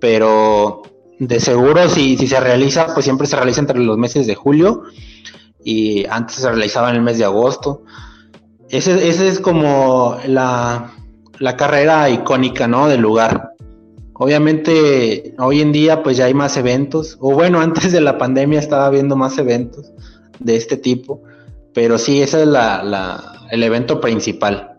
pero 0.00 0.82
de 1.18 1.40
seguro 1.40 1.88
si, 1.90 2.16
si 2.16 2.26
se 2.26 2.40
realiza, 2.40 2.92
pues 2.94 3.04
siempre 3.04 3.26
se 3.26 3.36
realiza 3.36 3.60
entre 3.60 3.80
los 3.80 3.98
meses 3.98 4.26
de 4.26 4.34
julio 4.34 4.84
y 5.62 6.06
antes 6.06 6.36
se 6.36 6.48
realizaba 6.48 6.90
en 6.90 6.96
el 6.96 7.02
mes 7.02 7.18
de 7.18 7.24
agosto. 7.24 7.82
Ese, 8.70 9.08
es 9.08 9.40
como 9.40 10.18
la, 10.26 10.92
carrera 11.56 12.10
icónica, 12.10 12.66
¿no? 12.66 12.88
Del 12.88 13.00
lugar. 13.00 13.52
Obviamente, 14.14 15.34
hoy 15.38 15.60
en 15.60 15.72
día, 15.72 16.02
pues 16.02 16.16
ya 16.16 16.24
hay 16.24 16.34
más 16.34 16.56
eventos, 16.56 17.16
o 17.20 17.32
bueno, 17.32 17.60
antes 17.62 17.92
de 17.92 18.00
la 18.00 18.18
pandemia 18.18 18.58
estaba 18.58 18.90
viendo 18.90 19.16
más 19.16 19.38
eventos 19.38 19.92
de 20.38 20.56
este 20.56 20.76
tipo, 20.76 21.22
pero 21.72 21.98
sí, 21.98 22.22
ese 22.22 22.42
es 22.42 22.48
la, 22.48 23.22
el 23.50 23.62
evento 23.62 24.00
principal 24.00 24.78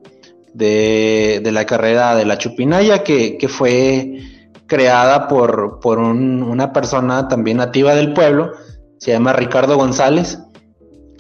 de, 0.54 1.42
la 1.52 1.66
carrera 1.66 2.16
de 2.16 2.26
la 2.26 2.38
Chupinaya, 2.38 3.04
que, 3.04 3.38
que 3.38 3.48
fue 3.48 4.20
creada 4.66 5.28
por, 5.28 5.80
por 5.80 6.00
una 6.00 6.74
persona 6.74 7.28
también 7.28 7.58
nativa 7.58 7.96
del 7.96 8.14
pueblo, 8.14 8.52
se 8.98 9.12
llama 9.12 9.34
Ricardo 9.34 9.78
González, 9.78 10.40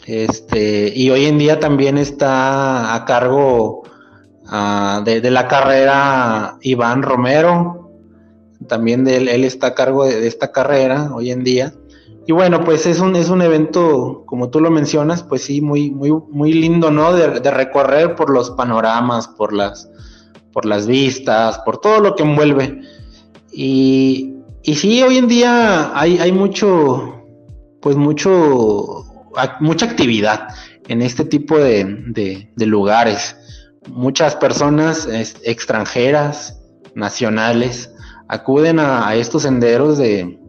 este, 0.07 0.93
y 0.95 1.09
hoy 1.09 1.25
en 1.25 1.37
día 1.37 1.59
también 1.59 1.97
está 1.97 2.95
a 2.95 3.03
cargo 3.03 3.83
uh, 4.45 5.03
de, 5.03 5.29
la 5.29 5.49
carrera 5.49 6.57
Iván 6.61 7.03
Romero. 7.03 7.91
También 8.69 9.03
de 9.03 9.17
él, 9.17 9.27
él 9.27 9.43
está 9.43 9.67
a 9.67 9.75
cargo 9.75 10.05
de, 10.05 10.25
esta 10.25 10.53
carrera 10.53 11.11
hoy 11.13 11.31
en 11.31 11.43
día. 11.43 11.73
Y 12.25 12.31
bueno, 12.31 12.63
pues 12.63 12.85
es 12.85 13.01
un, 13.01 13.17
es 13.17 13.29
un 13.29 13.41
evento, 13.41 14.23
como 14.25 14.49
tú 14.49 14.61
lo 14.61 14.71
mencionas, 14.71 15.23
pues 15.23 15.43
sí, 15.43 15.59
muy, 15.59 15.91
muy, 15.91 16.11
muy 16.29 16.53
lindo, 16.53 16.89
¿no? 16.89 17.11
De, 17.11 17.41
de 17.41 17.51
recorrer 17.51 18.15
por 18.15 18.29
los 18.29 18.51
panoramas, 18.51 19.27
por 19.27 19.51
las, 19.51 19.89
por 20.53 20.65
las 20.65 20.87
vistas, 20.87 21.59
por 21.59 21.79
todo 21.79 21.99
lo 21.99 22.15
que 22.15 22.23
envuelve. 22.23 22.81
Y, 23.51 24.35
y 24.63 24.75
sí, 24.75 25.03
hoy 25.03 25.17
en 25.17 25.27
día 25.27 25.91
hay, 25.99 26.17
hay 26.19 26.31
mucho, 26.31 27.23
pues 27.81 27.97
mucho 27.97 29.06
mucha 29.59 29.85
actividad 29.85 30.47
en 30.87 31.01
este 31.01 31.25
tipo 31.25 31.57
de, 31.57 32.49
lugares. 32.57 33.35
Muchas 33.87 34.35
personas 34.35 35.07
extranjeras, 35.43 36.59
nacionales, 36.95 37.91
acuden 38.27 38.79
a, 38.79 39.15
estos 39.15 39.43
senderos 39.43 39.97
de, 39.97 40.39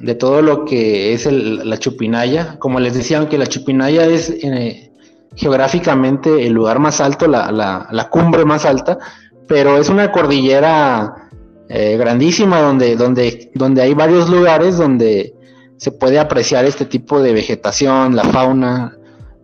de, 0.00 0.14
todo 0.14 0.42
lo 0.42 0.64
que 0.64 1.12
es 1.12 1.26
la 1.30 1.78
Chupinaya. 1.78 2.58
Como 2.58 2.80
les 2.80 2.94
decía, 2.94 3.18
aunque 3.18 3.38
la 3.38 3.46
Chupinaya 3.46 4.06
es 4.06 4.30
eh, 4.30 4.92
geográficamente 5.36 6.46
el 6.46 6.52
lugar 6.52 6.78
más 6.78 7.00
alto, 7.00 7.28
la, 7.28 7.52
la, 7.52 8.08
cumbre 8.10 8.44
más 8.44 8.64
alta, 8.64 8.98
pero 9.46 9.78
es 9.78 9.88
una 9.88 10.10
cordillera 10.10 11.28
eh, 11.68 11.96
grandísima 11.96 12.60
donde, 12.60 12.96
donde, 12.96 13.50
donde 13.54 13.82
hay 13.82 13.94
varios 13.94 14.28
lugares 14.28 14.76
donde 14.78 15.37
se 15.78 15.92
puede 15.92 16.18
apreciar 16.18 16.64
este 16.64 16.84
tipo 16.84 17.22
de 17.22 17.32
vegetación, 17.32 18.14
la 18.14 18.24
fauna, 18.24 18.96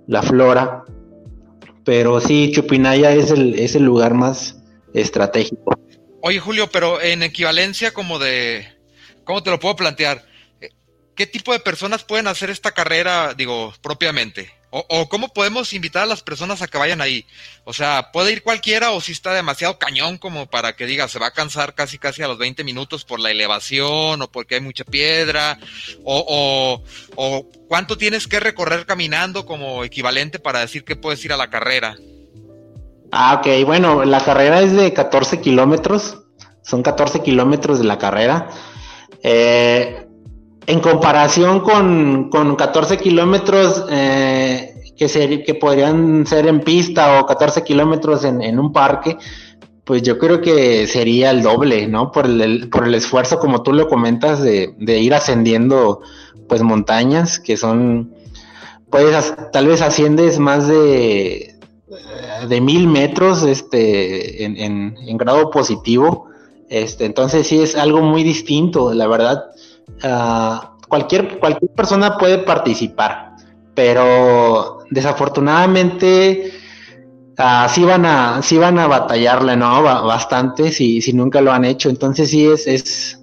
la 0.06 0.22
flora. 0.22 0.84
Pero 1.84 2.20
sí, 2.20 2.50
Chupinaya 2.52 3.12
es 3.12 3.30
el, 3.30 3.58
es 3.58 3.74
el 3.74 3.84
lugar 3.84 4.14
más 4.14 4.56
estratégico. 4.92 5.78
Oye, 6.22 6.40
Julio, 6.40 6.68
pero 6.70 7.00
en 7.00 7.22
equivalencia 7.22 7.92
como 7.92 8.18
de, 8.18 8.66
¿cómo 9.24 9.42
te 9.42 9.50
lo 9.50 9.60
puedo 9.60 9.76
plantear? 9.76 10.24
¿Qué 11.14 11.26
tipo 11.26 11.52
de 11.52 11.60
personas 11.60 12.02
pueden 12.02 12.26
hacer 12.26 12.50
esta 12.50 12.72
carrera, 12.72 13.34
digo, 13.34 13.72
propiamente? 13.82 14.50
O, 14.76 15.08
cómo 15.08 15.28
podemos 15.28 15.72
invitar 15.72 16.02
a 16.02 16.06
las 16.06 16.24
personas 16.24 16.60
a 16.60 16.66
que 16.66 16.78
vayan 16.78 17.00
ahí? 17.00 17.24
O 17.62 17.72
sea, 17.72 18.10
¿puede 18.12 18.32
ir 18.32 18.42
cualquiera 18.42 18.90
o 18.90 19.00
si 19.00 19.12
está 19.12 19.32
demasiado 19.32 19.78
cañón 19.78 20.18
como 20.18 20.46
para 20.46 20.74
que 20.74 20.84
diga, 20.84 21.06
se 21.06 21.20
va 21.20 21.28
a 21.28 21.30
cansar 21.30 21.76
casi 21.76 21.96
casi 21.96 22.22
a 22.22 22.28
los 22.28 22.38
20 22.38 22.64
minutos 22.64 23.04
por 23.04 23.20
la 23.20 23.30
elevación 23.30 24.20
o 24.20 24.26
porque 24.26 24.56
hay 24.56 24.60
mucha 24.60 24.82
piedra? 24.82 25.60
O, 26.02 26.82
o, 27.14 27.48
cuánto 27.68 27.96
tienes 27.96 28.26
que 28.26 28.40
recorrer 28.40 28.84
caminando 28.84 29.46
como 29.46 29.84
equivalente 29.84 30.40
para 30.40 30.58
decir 30.58 30.82
que 30.82 30.96
puedes 30.96 31.24
ir 31.24 31.32
a 31.32 31.36
la 31.36 31.50
carrera? 31.50 31.96
Ah, 33.12 33.34
ok, 33.34 33.64
bueno, 33.64 34.04
la 34.04 34.24
carrera 34.24 34.60
es 34.60 34.72
de 34.72 34.92
14 34.92 35.40
kilómetros, 35.40 36.18
son 36.62 36.82
14 36.82 37.22
kilómetros 37.22 37.78
de 37.78 37.84
la 37.84 37.98
carrera. 37.98 38.50
Eh, 39.22 40.04
en 40.66 40.80
comparación 40.80 41.60
con, 41.60 42.30
con 42.30 42.56
14 42.56 42.98
kilómetros 42.98 43.84
eh, 43.90 44.74
que, 44.96 45.42
que 45.44 45.54
podrían 45.54 46.26
ser 46.26 46.46
en 46.46 46.60
pista 46.60 47.20
o 47.20 47.26
14 47.26 47.62
kilómetros 47.62 48.24
en, 48.24 48.58
un 48.58 48.72
parque, 48.72 49.18
pues 49.84 50.02
yo 50.02 50.18
creo 50.18 50.40
que 50.40 50.86
sería 50.86 51.30
el 51.30 51.42
doble, 51.42 51.86
¿no? 51.86 52.10
Por 52.10 52.26
el, 52.26 52.70
por 52.70 52.86
el 52.86 52.94
esfuerzo, 52.94 53.38
como 53.38 53.62
tú 53.62 53.72
lo 53.72 53.88
comentas, 53.88 54.42
de, 54.42 54.74
ir 54.78 55.14
ascendiendo 55.14 56.00
pues 56.48 56.62
montañas 56.62 57.38
que 57.38 57.56
son, 57.56 58.14
pues 58.90 59.34
tal 59.52 59.66
vez 59.66 59.82
asciendes 59.82 60.38
más 60.38 60.68
de, 60.68 61.56
de 62.48 62.60
mil 62.60 62.86
metros 62.86 63.42
este, 63.42 64.44
en, 64.44 64.56
en, 64.96 65.16
grado 65.18 65.50
positivo. 65.50 66.26
Este, 66.70 67.04
entonces 67.04 67.46
sí 67.46 67.60
es 67.60 67.76
algo 67.76 68.00
muy 68.00 68.22
distinto, 68.22 68.94
la 68.94 69.06
verdad. 69.06 69.44
Ah, 70.02 70.74
cualquier, 70.88 71.38
cualquier 71.38 71.70
persona 71.72 72.18
puede 72.18 72.38
participar, 72.38 73.32
pero 73.74 74.78
desafortunadamente 74.90 76.52
uh, 77.38 77.68
sí, 77.68 77.84
van 77.84 78.06
a, 78.06 78.42
sí 78.42 78.58
van 78.58 78.78
a 78.78 78.86
batallarle, 78.86 79.56
¿no? 79.56 79.82
Bastante 79.82 80.70
si, 80.70 81.00
si 81.00 81.12
nunca 81.12 81.40
lo 81.40 81.52
han 81.52 81.64
hecho. 81.64 81.88
Entonces 81.88 82.30
sí 82.30 82.46
es, 82.46 82.66
es, 82.66 83.20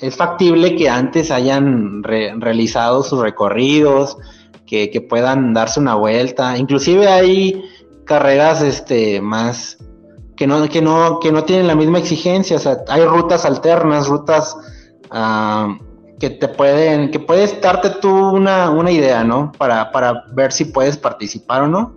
es 0.00 0.16
factible 0.16 0.76
que 0.76 0.88
antes 0.88 1.30
hayan 1.30 2.02
realizado 2.02 3.02
sus 3.02 3.20
recorridos, 3.20 4.16
que, 4.66 4.90
que, 4.90 5.00
puedan 5.00 5.54
darse 5.54 5.80
una 5.80 5.94
vuelta. 5.94 6.58
Inclusive 6.58 7.08
hay 7.08 7.62
carreras 8.04 8.62
este, 8.62 9.20
más 9.20 9.78
que 10.36 10.46
no, 10.46 10.68
que 10.68 10.82
no, 10.82 11.18
que 11.20 11.32
no 11.32 11.44
tienen 11.44 11.66
la 11.66 11.74
misma 11.74 11.98
exigencia. 11.98 12.58
Hay 12.88 13.04
rutas 13.04 13.44
alternas, 13.44 14.08
rutas 14.08 14.56
Ah, 15.10 15.78
que 16.18 16.30
te 16.30 16.48
pueden, 16.48 17.10
que 17.10 17.20
puedes 17.20 17.60
darte 17.60 17.90
tú 17.90 18.10
una, 18.10 18.90
idea, 18.90 19.24
¿no? 19.24 19.52
Para, 19.58 19.90
para, 19.92 20.24
ver 20.32 20.52
si 20.52 20.64
puedes 20.64 20.96
participar 20.96 21.62
o 21.62 21.68
no. 21.68 21.94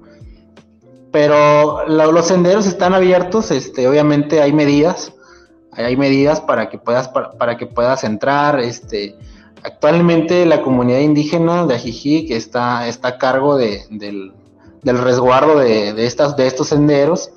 Pero 1.12 1.88
los 1.88 2.28
senderos 2.28 2.68
están 2.68 2.94
abiertos, 2.94 3.50
este, 3.50 3.88
obviamente 3.88 4.42
hay 4.42 4.54
medidas, 4.54 5.14
hay 5.72 5.98
medidas 5.98 6.40
para 6.40 6.70
que 6.70 6.78
puedas, 6.78 7.08
para, 7.08 7.58
que 7.58 7.66
puedas 7.66 8.04
entrar, 8.04 8.60
este, 8.60 9.16
actualmente 9.64 10.46
la 10.46 10.62
comunidad 10.62 11.00
indígena 11.00 11.66
de 11.66 11.76
Ajijic 11.76 12.30
está, 12.30 12.88
está 12.88 13.08
a 13.08 13.18
cargo 13.18 13.58
de, 13.58 13.82
del, 13.90 14.34
resguardo 14.84 15.58
de, 15.58 15.94
de, 15.94 16.06
estas, 16.06 16.36
de 16.36 16.46
estos 16.46 16.68
senderos, 16.68 17.32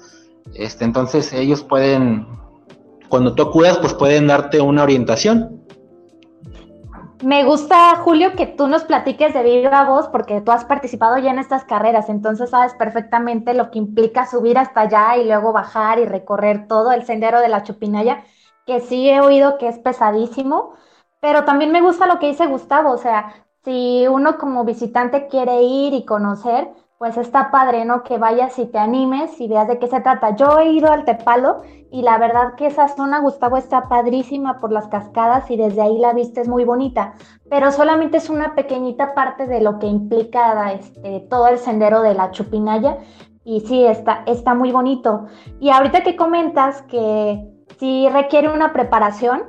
este, 0.54 0.84
entonces 0.84 1.32
ellos 1.32 1.62
pueden, 1.62 2.26
cuando 3.08 3.34
tú 3.34 3.42
acudas, 3.42 3.78
pues 3.78 3.94
pueden 3.94 4.26
darte 4.26 4.60
una 4.60 4.82
orientación 4.82 5.61
me 7.22 7.44
gusta, 7.44 7.96
Julio, 7.96 8.34
que 8.36 8.46
tú 8.46 8.66
nos 8.66 8.84
platiques 8.84 9.32
de 9.34 9.42
viva 9.42 9.84
voz 9.84 10.08
porque 10.08 10.40
tú 10.40 10.52
has 10.52 10.64
participado 10.64 11.18
ya 11.18 11.30
en 11.30 11.38
estas 11.38 11.64
carreras, 11.64 12.08
entonces 12.08 12.50
sabes 12.50 12.74
perfectamente 12.74 13.54
lo 13.54 13.70
que 13.70 13.78
implica 13.78 14.26
subir 14.26 14.58
hasta 14.58 14.82
allá 14.82 15.16
y 15.16 15.24
luego 15.24 15.52
bajar 15.52 15.98
y 15.98 16.04
recorrer 16.04 16.66
todo 16.68 16.92
el 16.92 17.04
sendero 17.04 17.40
de 17.40 17.48
la 17.48 17.62
Chupinaya, 17.62 18.24
que 18.66 18.80
sí 18.80 19.08
he 19.08 19.20
oído 19.20 19.58
que 19.58 19.68
es 19.68 19.78
pesadísimo, 19.78 20.74
pero 21.20 21.44
también 21.44 21.72
me 21.72 21.80
gusta 21.80 22.06
lo 22.06 22.18
que 22.18 22.28
dice 22.28 22.46
Gustavo, 22.46 22.90
o 22.90 22.98
sea, 22.98 23.46
si 23.64 24.06
uno 24.08 24.38
como 24.38 24.64
visitante 24.64 25.28
quiere 25.28 25.62
ir 25.62 25.94
y 25.94 26.04
conocer, 26.04 26.70
pues 27.02 27.16
está 27.16 27.50
padre, 27.50 27.84
¿no? 27.84 28.04
Que 28.04 28.16
vayas 28.16 28.56
y 28.60 28.66
te 28.66 28.78
animes 28.78 29.40
y 29.40 29.48
veas 29.48 29.66
de 29.66 29.80
qué 29.80 29.88
se 29.88 30.00
trata. 30.02 30.36
Yo 30.36 30.60
he 30.60 30.70
ido 30.70 30.92
al 30.92 31.04
Tepalo 31.04 31.62
y 31.90 32.02
la 32.02 32.16
verdad 32.16 32.54
que 32.56 32.68
esa 32.68 32.86
zona, 32.86 33.18
Gustavo, 33.18 33.56
está 33.56 33.88
padrísima 33.88 34.60
por 34.60 34.70
las 34.70 34.86
cascadas 34.86 35.50
y 35.50 35.56
desde 35.56 35.82
ahí 35.82 35.98
la 35.98 36.12
vista 36.12 36.40
es 36.40 36.46
muy 36.46 36.64
bonita, 36.64 37.14
pero 37.50 37.72
solamente 37.72 38.18
es 38.18 38.30
una 38.30 38.54
pequeñita 38.54 39.14
parte 39.14 39.48
de 39.48 39.60
lo 39.60 39.80
que 39.80 39.88
implica 39.88 40.70
este, 40.74 41.26
todo 41.28 41.48
el 41.48 41.58
sendero 41.58 42.02
de 42.02 42.14
la 42.14 42.30
Chupinaya 42.30 42.98
y 43.42 43.62
sí, 43.62 43.84
está, 43.84 44.22
está 44.26 44.54
muy 44.54 44.70
bonito. 44.70 45.26
Y 45.58 45.70
ahorita 45.70 46.04
que 46.04 46.14
comentas 46.14 46.82
que 46.82 47.52
sí 47.80 48.08
requiere 48.12 48.48
una 48.48 48.72
preparación, 48.72 49.42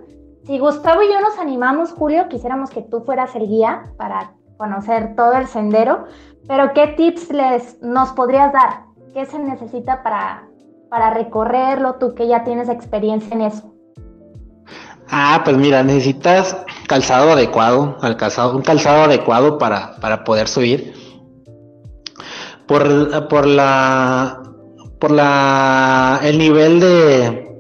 si 0.43 0.57
Gustavo 0.57 1.03
y 1.03 1.13
yo 1.13 1.21
nos 1.21 1.37
animamos, 1.37 1.91
Julio, 1.91 2.29
quisiéramos 2.29 2.71
que 2.71 2.81
tú 2.81 3.01
fueras 3.01 3.35
el 3.35 3.47
guía 3.47 3.93
para 3.95 4.33
conocer 4.57 5.15
todo 5.15 5.33
el 5.33 5.47
sendero, 5.47 6.05
pero 6.47 6.73
¿qué 6.73 6.87
tips 6.87 7.31
les 7.31 7.81
nos 7.81 8.11
podrías 8.11 8.51
dar? 8.53 8.83
¿Qué 9.13 9.25
se 9.25 9.39
necesita 9.39 10.03
para, 10.03 10.47
para 10.89 11.11
recorrerlo, 11.11 11.95
tú 11.95 12.15
que 12.15 12.27
ya 12.27 12.43
tienes 12.43 12.69
experiencia 12.69 13.33
en 13.33 13.41
eso? 13.41 13.73
Ah, 15.09 15.41
pues 15.43 15.57
mira, 15.57 15.83
necesitas 15.83 16.57
calzado 16.87 17.33
adecuado, 17.33 17.97
un 18.01 18.61
calzado 18.61 19.03
adecuado 19.03 19.57
para, 19.57 19.95
para 19.99 20.23
poder 20.23 20.47
subir. 20.47 20.93
Por, 22.67 23.27
por 23.27 23.45
la 23.45 24.41
por 24.99 25.11
la 25.11 26.21
el 26.23 26.37
nivel 26.37 26.79
de 26.79 27.59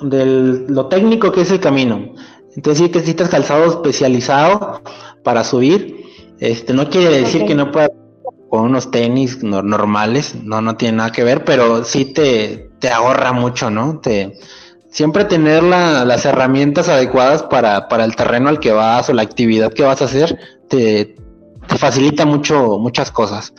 de 0.00 0.26
lo 0.68 0.86
técnico 0.86 1.30
que 1.30 1.42
es 1.42 1.50
el 1.50 1.60
camino. 1.60 2.14
Entonces 2.56 2.86
sí 2.86 2.92
necesitas 2.92 3.28
calzado 3.28 3.66
especializado 3.66 4.80
para 5.24 5.42
subir 5.42 6.04
este, 6.38 6.74
no 6.74 6.90
quiere 6.90 7.20
decir 7.20 7.46
que 7.46 7.54
no 7.54 7.70
pueda 7.72 7.88
con 8.48 8.66
unos 8.66 8.90
tenis 8.90 9.42
normales, 9.42 10.36
no, 10.44 10.60
no 10.60 10.76
tiene 10.76 10.98
nada 10.98 11.10
que 11.10 11.24
ver, 11.24 11.44
pero 11.44 11.84
sí 11.84 12.04
te, 12.04 12.70
te 12.78 12.88
ahorra 12.88 13.32
mucho, 13.32 13.70
¿no? 13.70 13.98
Te, 13.98 14.38
siempre 14.90 15.24
tener 15.24 15.62
las 15.62 16.24
herramientas 16.24 16.88
adecuadas 16.88 17.42
para, 17.42 17.88
para, 17.88 18.04
el 18.04 18.14
terreno 18.14 18.48
al 18.48 18.60
que 18.60 18.70
vas 18.70 19.08
o 19.08 19.12
la 19.12 19.22
actividad 19.22 19.72
que 19.72 19.82
vas 19.82 20.02
a 20.02 20.04
hacer, 20.04 20.38
te, 20.68 21.16
facilita 21.66 22.26
mucho, 22.26 22.78
muchas 22.78 23.10
cosas. 23.10 23.52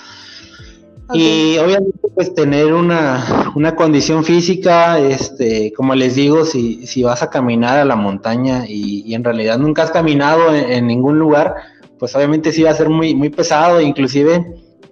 Y 1.14 1.58
obviamente 1.58 2.00
pues 2.14 2.34
tener 2.34 2.74
una, 2.74 3.52
una, 3.56 3.76
condición 3.76 4.24
física, 4.24 4.98
este, 5.00 5.72
como 5.74 5.94
les 5.94 6.16
digo, 6.16 6.46
si, 6.46 6.88
si 6.88 7.04
vas 7.04 7.22
a 7.22 7.30
caminar 7.30 7.78
a 7.78 7.86
la 7.86 7.96
montaña 7.96 8.66
y, 8.68 9.14
en 9.14 9.24
realidad 9.24 9.60
nunca 9.60 9.84
has 9.84 9.92
caminado 9.92 10.54
en 10.54 10.88
ningún 10.88 11.20
lugar, 11.20 11.56
pues 12.00 12.16
obviamente 12.16 12.52
sí 12.52 12.64
va 12.64 12.72
a 12.72 12.76
ser 12.76 12.90
muy, 12.90 13.14
muy 13.14 13.30
pesado, 13.30 13.80
inclusive 13.82 14.46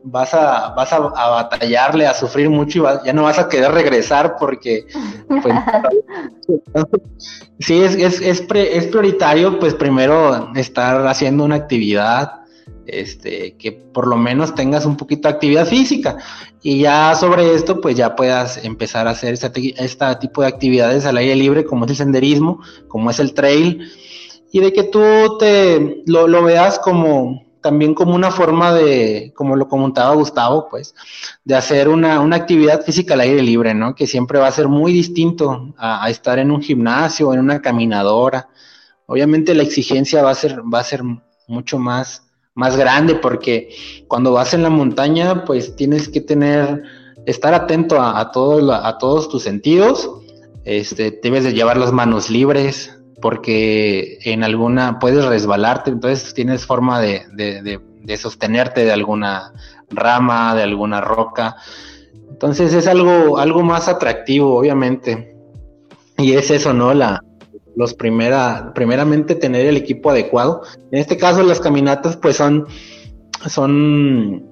vas 0.03 0.33
a, 0.33 0.73
vas 0.75 0.91
a, 0.93 0.99
batallarle, 0.99 2.05
a 2.05 2.13
sufrir 2.13 2.49
mucho 2.49 2.79
y 2.79 3.07
ya 3.07 3.13
no 3.13 3.23
vas 3.23 3.39
a 3.39 3.47
querer 3.47 3.71
regresar 3.71 4.35
porque 4.37 4.85
pues, 5.27 5.55
sí 7.59 7.81
es, 7.81 7.95
es, 7.95 8.21
es, 8.21 8.41
es, 8.49 8.87
prioritario 8.87 9.59
pues 9.59 9.73
primero 9.73 10.51
estar 10.55 11.07
haciendo 11.07 11.45
una 11.45 11.55
actividad 11.55 12.42
este 12.87 13.55
que 13.57 13.71
por 13.71 14.07
lo 14.07 14.17
menos 14.17 14.55
tengas 14.55 14.85
un 14.85 14.97
poquito 14.97 15.27
de 15.27 15.33
actividad 15.33 15.65
física 15.65 16.17
y 16.61 16.79
ya 16.79 17.15
sobre 17.15 17.53
esto 17.53 17.81
pues 17.81 17.95
ya 17.95 18.15
puedas 18.15 18.63
empezar 18.63 19.07
a 19.07 19.11
hacer 19.11 19.33
este 19.33 20.15
tipo 20.19 20.41
de 20.41 20.47
actividades 20.47 21.05
al 21.05 21.17
aire 21.17 21.35
libre 21.35 21.65
como 21.65 21.85
es 21.85 21.91
el 21.91 21.97
senderismo, 21.97 22.61
como 22.87 23.09
es 23.09 23.19
el 23.19 23.33
trail 23.33 23.89
y 24.53 24.59
de 24.59 24.71
que 24.71 24.83
tú 24.83 25.01
te 25.39 26.03
lo, 26.05 26.43
veas 26.43 26.77
como 26.77 27.43
también 27.59 27.95
como 27.95 28.13
una 28.13 28.29
forma 28.29 28.71
de, 28.71 29.33
como 29.35 29.55
lo 29.55 29.67
comentaba 29.67 30.13
Gustavo, 30.13 30.67
pues, 30.69 30.93
de 31.43 31.55
hacer 31.55 31.89
una, 31.89 32.21
actividad 32.35 32.83
física 32.83 33.15
al 33.15 33.21
aire 33.21 33.41
libre, 33.41 33.73
¿no? 33.73 33.95
Que 33.95 34.05
siempre 34.05 34.37
va 34.37 34.47
a 34.47 34.51
ser 34.51 34.67
muy 34.67 34.93
distinto 34.93 35.73
a, 35.75 36.07
estar 36.07 36.37
en 36.37 36.51
un 36.51 36.61
gimnasio, 36.61 37.33
en 37.33 37.39
una 37.39 37.63
caminadora. 37.63 38.49
Obviamente 39.07 39.55
la 39.55 39.63
exigencia 39.63 40.21
va 40.21 40.29
a 40.29 40.35
ser, 40.35 40.61
va 40.61 40.81
a 40.81 40.83
ser 40.83 41.01
mucho 41.47 41.79
más, 41.79 42.23
más 42.55 42.77
grande 42.77 43.15
porque 43.15 43.69
cuando 44.07 44.31
vas 44.33 44.53
en 44.53 44.63
la 44.63 44.69
montaña, 44.69 45.45
pues 45.45 45.75
tienes 45.75 46.09
que 46.09 46.21
tener 46.21 46.83
estar 47.25 47.53
atento 47.53 48.01
a, 48.01 48.31
todo, 48.31 48.73
a 48.73 48.97
todos 48.97 49.29
tus 49.29 49.43
sentidos, 49.43 50.09
este, 50.65 51.19
debes 51.23 51.43
de 51.43 51.53
llevar 51.53 51.77
las 51.77 51.91
manos 51.91 52.29
libres 52.29 52.97
porque 53.21 54.17
en 54.23 54.43
alguna 54.43 54.99
puedes 54.99 55.23
resbalarte, 55.25 55.91
entonces 55.91 56.33
tienes 56.33 56.65
forma 56.65 56.99
de, 56.99 57.23
de 58.03 58.17
sostenerte 58.17 58.83
de 58.83 58.91
alguna 58.91 59.53
rama, 59.89 60.55
de 60.55 60.63
alguna 60.63 61.01
roca. 61.01 61.55
Entonces 62.29 62.73
es 62.73 62.87
algo, 62.87 63.37
algo 63.37 63.63
más 63.63 63.87
atractivo, 63.87 64.57
obviamente. 64.57 65.37
Y 66.17 66.33
es 66.33 66.51
eso, 66.51 66.73
¿no? 66.73 66.93
La, 66.93 67.23
los 67.75 67.93
primera, 67.93 68.71
primeramente 68.73 69.35
tener 69.35 69.65
el 69.65 69.77
equipo 69.77 70.11
adecuado. 70.11 70.61
En 70.91 70.99
este 70.99 71.17
caso, 71.17 71.43
las 71.43 71.59
caminatas, 71.59 72.17
pues 72.17 72.37
son, 72.37 72.67
son, 73.47 74.45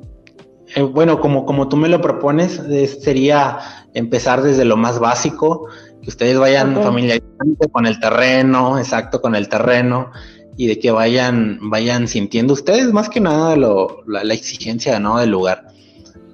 eh, 0.75 0.81
bueno, 0.81 1.19
como, 1.19 1.45
como 1.45 1.69
tú 1.69 1.77
me 1.77 1.89
lo 1.89 2.01
propones, 2.01 2.61
sería 3.01 3.59
empezar 3.93 4.41
desde 4.41 4.65
lo 4.65 4.77
más 4.77 4.99
básico, 4.99 5.67
que 6.01 6.09
ustedes 6.09 6.37
vayan 6.37 6.81
familiarizando 6.81 7.69
con 7.71 7.85
el 7.85 7.99
terreno, 7.99 8.79
exacto, 8.79 9.21
con 9.21 9.35
el 9.35 9.47
terreno, 9.47 10.11
y 10.57 10.67
de 10.67 10.79
que 10.79 10.91
vayan, 10.91 11.59
vayan 11.69 12.07
sintiendo 12.07 12.53
ustedes 12.53 12.91
más 12.91 13.09
que 13.09 13.19
nada 13.19 13.55
lo, 13.55 14.03
la, 14.07 14.33
exigencia 14.33 14.99
¿no? 14.99 15.19
del 15.19 15.29
lugar. 15.29 15.67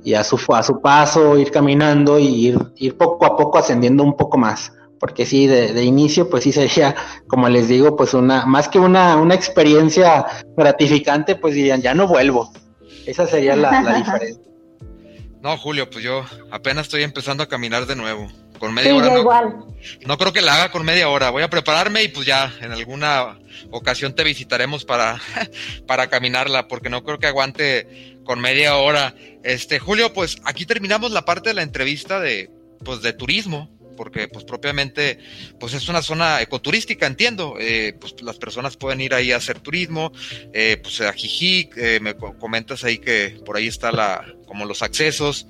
Y 0.04 0.14
a 0.14 0.24
su, 0.24 0.40
a 0.54 0.64
su 0.64 0.80
paso 0.80 1.38
ir 1.38 1.52
caminando 1.52 2.18
y 2.18 2.48
ir, 2.48 2.60
ir 2.78 2.98
poco 2.98 3.26
a 3.26 3.36
poco 3.36 3.58
ascendiendo 3.58 4.04
un 4.04 4.16
poco 4.16 4.38
más. 4.38 4.72
Porque 5.00 5.26
sí, 5.26 5.48
de, 5.48 5.84
inicio, 5.84 6.30
pues 6.30 6.44
sí 6.44 6.52
sería, 6.52 6.96
como 7.28 7.50
les 7.50 7.68
digo, 7.68 7.96
pues 7.96 8.14
una, 8.14 8.46
más 8.46 8.68
que 8.68 8.80
una, 8.80 9.16
una 9.18 9.36
experiencia 9.36 10.26
gratificante, 10.56 11.36
pues 11.36 11.54
dirían, 11.54 11.82
ya 11.82 11.94
no 11.94 12.08
vuelvo. 12.08 12.52
Esa 13.06 13.28
sería 13.28 13.56
la, 13.56 13.82
la 13.82 13.94
diferencia. 13.98 14.44
No, 15.42 15.58
Julio, 15.58 15.90
pues 15.90 16.04
yo 16.04 16.26
apenas 16.52 16.88
estoy 16.88 17.04
empezando 17.04 17.44
a 17.44 17.48
caminar 17.48 17.86
de 17.86 17.96
nuevo. 17.96 18.28
Con 18.60 18.74
media 18.74 18.96
hora. 18.96 19.08
No, 19.08 19.20
igual. 19.20 19.56
no 20.06 20.18
creo 20.18 20.34
que 20.34 20.42
la 20.42 20.56
haga 20.56 20.72
con 20.72 20.84
media 20.84 21.10
hora. 21.10 21.30
Voy 21.30 21.44
a 21.44 21.50
prepararme 21.50 22.04
y 22.04 22.08
pues 22.08 22.26
ya 22.26 22.52
en 22.62 22.72
alguna 22.72 23.38
ocasión 23.72 24.16
te 24.16 24.24
visitaremos 24.24 24.84
para, 24.84 25.20
para 25.88 26.08
caminarla, 26.08 26.68
porque 26.68 26.90
no 26.90 27.04
creo 27.04 27.20
que 27.20 27.28
aguante 27.28 28.18
con 28.24 28.40
media 28.40 28.76
hora. 28.76 29.14
Este, 29.44 29.80
Julio, 29.80 30.12
pues 30.14 30.38
aquí 30.44 30.66
terminamos 30.66 31.12
la 31.12 31.24
parte 31.24 31.50
de 31.50 31.56
la 31.56 31.62
entrevista 31.62 32.20
de, 32.20 32.50
pues, 32.84 33.02
de 33.02 33.14
turismo 33.14 33.70
porque 33.98 34.30
pues 34.30 34.46
propiamente 34.46 35.20
pues 35.60 35.74
es 35.74 35.90
una 35.90 36.02
zona 36.02 36.42
ecoturística, 36.42 37.06
entiendo, 37.06 37.56
eh, 37.60 37.94
pues 38.00 38.16
las 38.22 38.38
personas 38.38 38.78
pueden 38.78 39.02
ir 39.02 39.14
ahí 39.14 39.34
a 39.34 39.38
hacer 39.38 39.60
turismo, 39.60 40.14
eh, 40.54 40.80
pues 40.82 41.02
a 41.02 41.12
Jijic, 41.12 41.76
eh, 41.76 42.00
me 42.00 42.16
comentas 42.16 42.86
ahí 42.86 43.00
que 43.00 43.42
por 43.46 43.58
ahí 43.58 43.68
está 43.68 43.92
la, 43.92 44.26
como 44.46 44.64
los 44.64 44.82
accesos, 44.82 45.48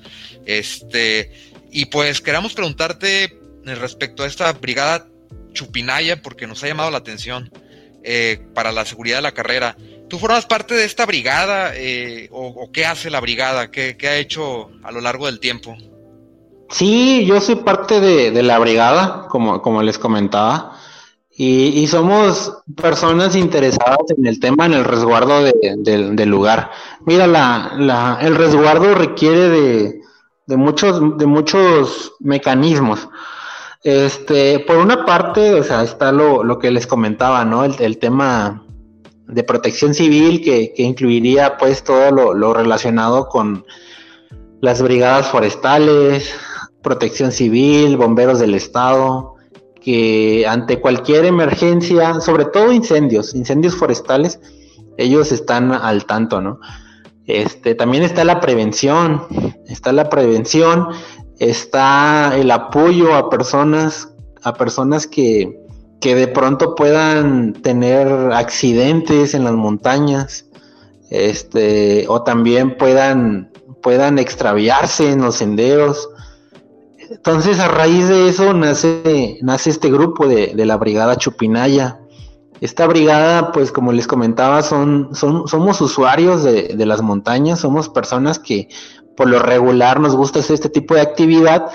este, 0.48 1.32
y 1.72 1.86
pues 1.86 2.22
queremos 2.22 2.54
preguntarte 2.54 3.38
respecto 3.66 4.24
a 4.24 4.28
esta 4.28 4.52
brigada 4.54 5.08
Chupinaya, 5.54 6.22
porque 6.22 6.48
nos 6.48 6.64
ha 6.64 6.68
llamado 6.68 6.92
la 6.92 7.00
atención 7.00 7.52
eh, 8.04 8.40
para 8.54 8.72
la 8.72 8.86
seguridad 8.86 9.18
de 9.18 9.24
la 9.24 9.34
carrera. 9.34 9.76
¿Tú 10.08 10.20
formas 10.20 10.46
parte 10.46 10.76
de 10.76 10.86
esta 10.86 11.06
brigada 11.06 11.74
eh, 11.76 12.30
o, 12.32 12.72
qué 12.72 12.86
hace 12.86 13.10
la 13.10 13.20
brigada? 13.20 13.70
¿Qué, 13.70 13.98
ha 14.04 14.16
hecho 14.16 14.72
a 14.84 14.92
lo 14.92 15.02
largo 15.02 15.26
del 15.26 15.42
tiempo? 15.42 15.76
Sí, 16.70 17.26
yo 17.26 17.40
soy 17.40 17.56
parte 17.56 18.00
de, 18.00 18.44
la 18.44 18.60
brigada, 18.60 19.28
como, 19.30 19.62
como 19.62 19.82
les 19.84 19.98
comentaba, 19.98 20.74
y, 21.40 21.86
somos 21.88 22.58
personas 22.76 23.36
interesadas 23.36 24.00
en 24.18 24.26
el 24.26 24.40
tema, 24.40 24.66
en 24.66 24.74
el 24.74 24.84
resguardo 24.84 25.44
del 25.44 26.30
lugar. 26.30 26.72
Mira, 27.06 27.28
la, 27.28 28.18
el 28.22 28.36
resguardo 28.36 28.96
requiere 28.96 29.50
de, 29.50 30.02
de 30.48 30.58
muchos, 30.58 31.18
de 31.18 31.26
muchos 31.28 32.14
mecanismos. 32.20 33.08
Este, 33.84 34.60
por 34.60 34.78
una 34.78 35.06
parte, 35.06 35.54
o 35.54 35.64
sea, 35.64 35.84
está 35.84 36.12
lo, 36.12 36.44
lo 36.44 36.58
que 36.58 36.72
les 36.72 36.88
comentaba, 36.88 37.46
¿no? 37.46 37.64
El, 37.64 37.98
tema 38.00 38.66
de 39.28 39.44
protección 39.44 39.94
civil 39.94 40.42
que, 40.44 40.74
que 40.74 40.84
incluiría 40.84 41.58
pues 41.58 41.84
todo 41.84 42.12
lo, 42.12 42.34
lo, 42.34 42.54
relacionado 42.54 43.28
con 43.28 43.66
las 44.62 44.82
brigadas 44.82 45.28
forestales, 45.28 46.34
protección 46.88 47.34
civil, 47.34 47.98
bomberos 47.98 48.40
del 48.40 48.54
estado, 48.54 49.36
que 49.82 50.46
ante 50.48 50.80
cualquier 50.80 51.26
emergencia, 51.26 52.22
sobre 52.22 52.46
todo 52.46 52.72
incendios, 52.72 53.36
incendios 53.36 53.76
forestales, 53.76 54.40
ellos 54.98 55.34
están 55.34 55.74
al 55.74 56.06
tanto, 56.06 56.42
¿no? 56.42 56.60
Este, 57.26 57.76
también 57.76 58.04
está 58.04 58.24
la 58.24 58.40
prevención, 58.40 59.24
está 59.68 59.92
la 59.92 60.08
prevención, 60.08 60.88
está 61.40 62.32
el 62.38 62.52
apoyo 62.52 63.16
a 63.16 63.30
personas, 63.30 64.14
a 64.44 64.54
personas 64.54 65.08
que, 65.08 65.60
que 66.00 66.16
de 66.16 66.30
pronto 66.30 66.74
puedan 66.74 67.52
tener 67.52 68.08
accidentes 68.32 69.34
en 69.34 69.44
las 69.44 69.56
montañas, 69.56 70.46
este, 71.10 72.06
o 72.08 72.24
también 72.24 72.78
puedan, 72.78 73.52
puedan 73.82 74.20
extraviarse 74.20 75.12
en 75.12 75.22
los 75.22 75.36
senderos. 75.36 76.10
Entonces, 77.10 77.60
a 77.60 77.68
raíz 77.68 78.08
de 78.08 78.30
eso 78.30 78.54
nace, 78.54 79.40
nace 79.42 79.70
este 79.70 79.90
grupo 79.90 80.28
de, 80.28 80.54
de 80.56 80.66
la 80.66 80.78
Brigada 80.78 81.16
Chupinaya, 81.18 82.00
esta 82.62 82.88
brigada, 82.88 83.52
pues 83.52 83.72
como 83.72 83.92
les 83.92 84.08
comentaba, 84.08 84.64
son, 84.64 85.10
son 85.14 85.48
somos 85.48 85.80
usuarios 85.82 86.44
de, 86.44 86.86
las 86.86 87.02
montañas, 87.02 87.60
somos 87.60 87.90
personas 87.90 88.40
que 88.40 88.70
por 89.16 89.28
lo 89.28 89.40
regular 89.40 90.00
nos 90.00 90.16
gusta 90.16 90.40
hacer 90.40 90.56
este 90.56 90.70
tipo 90.70 90.96
de 90.96 91.02
actividad 91.02 91.68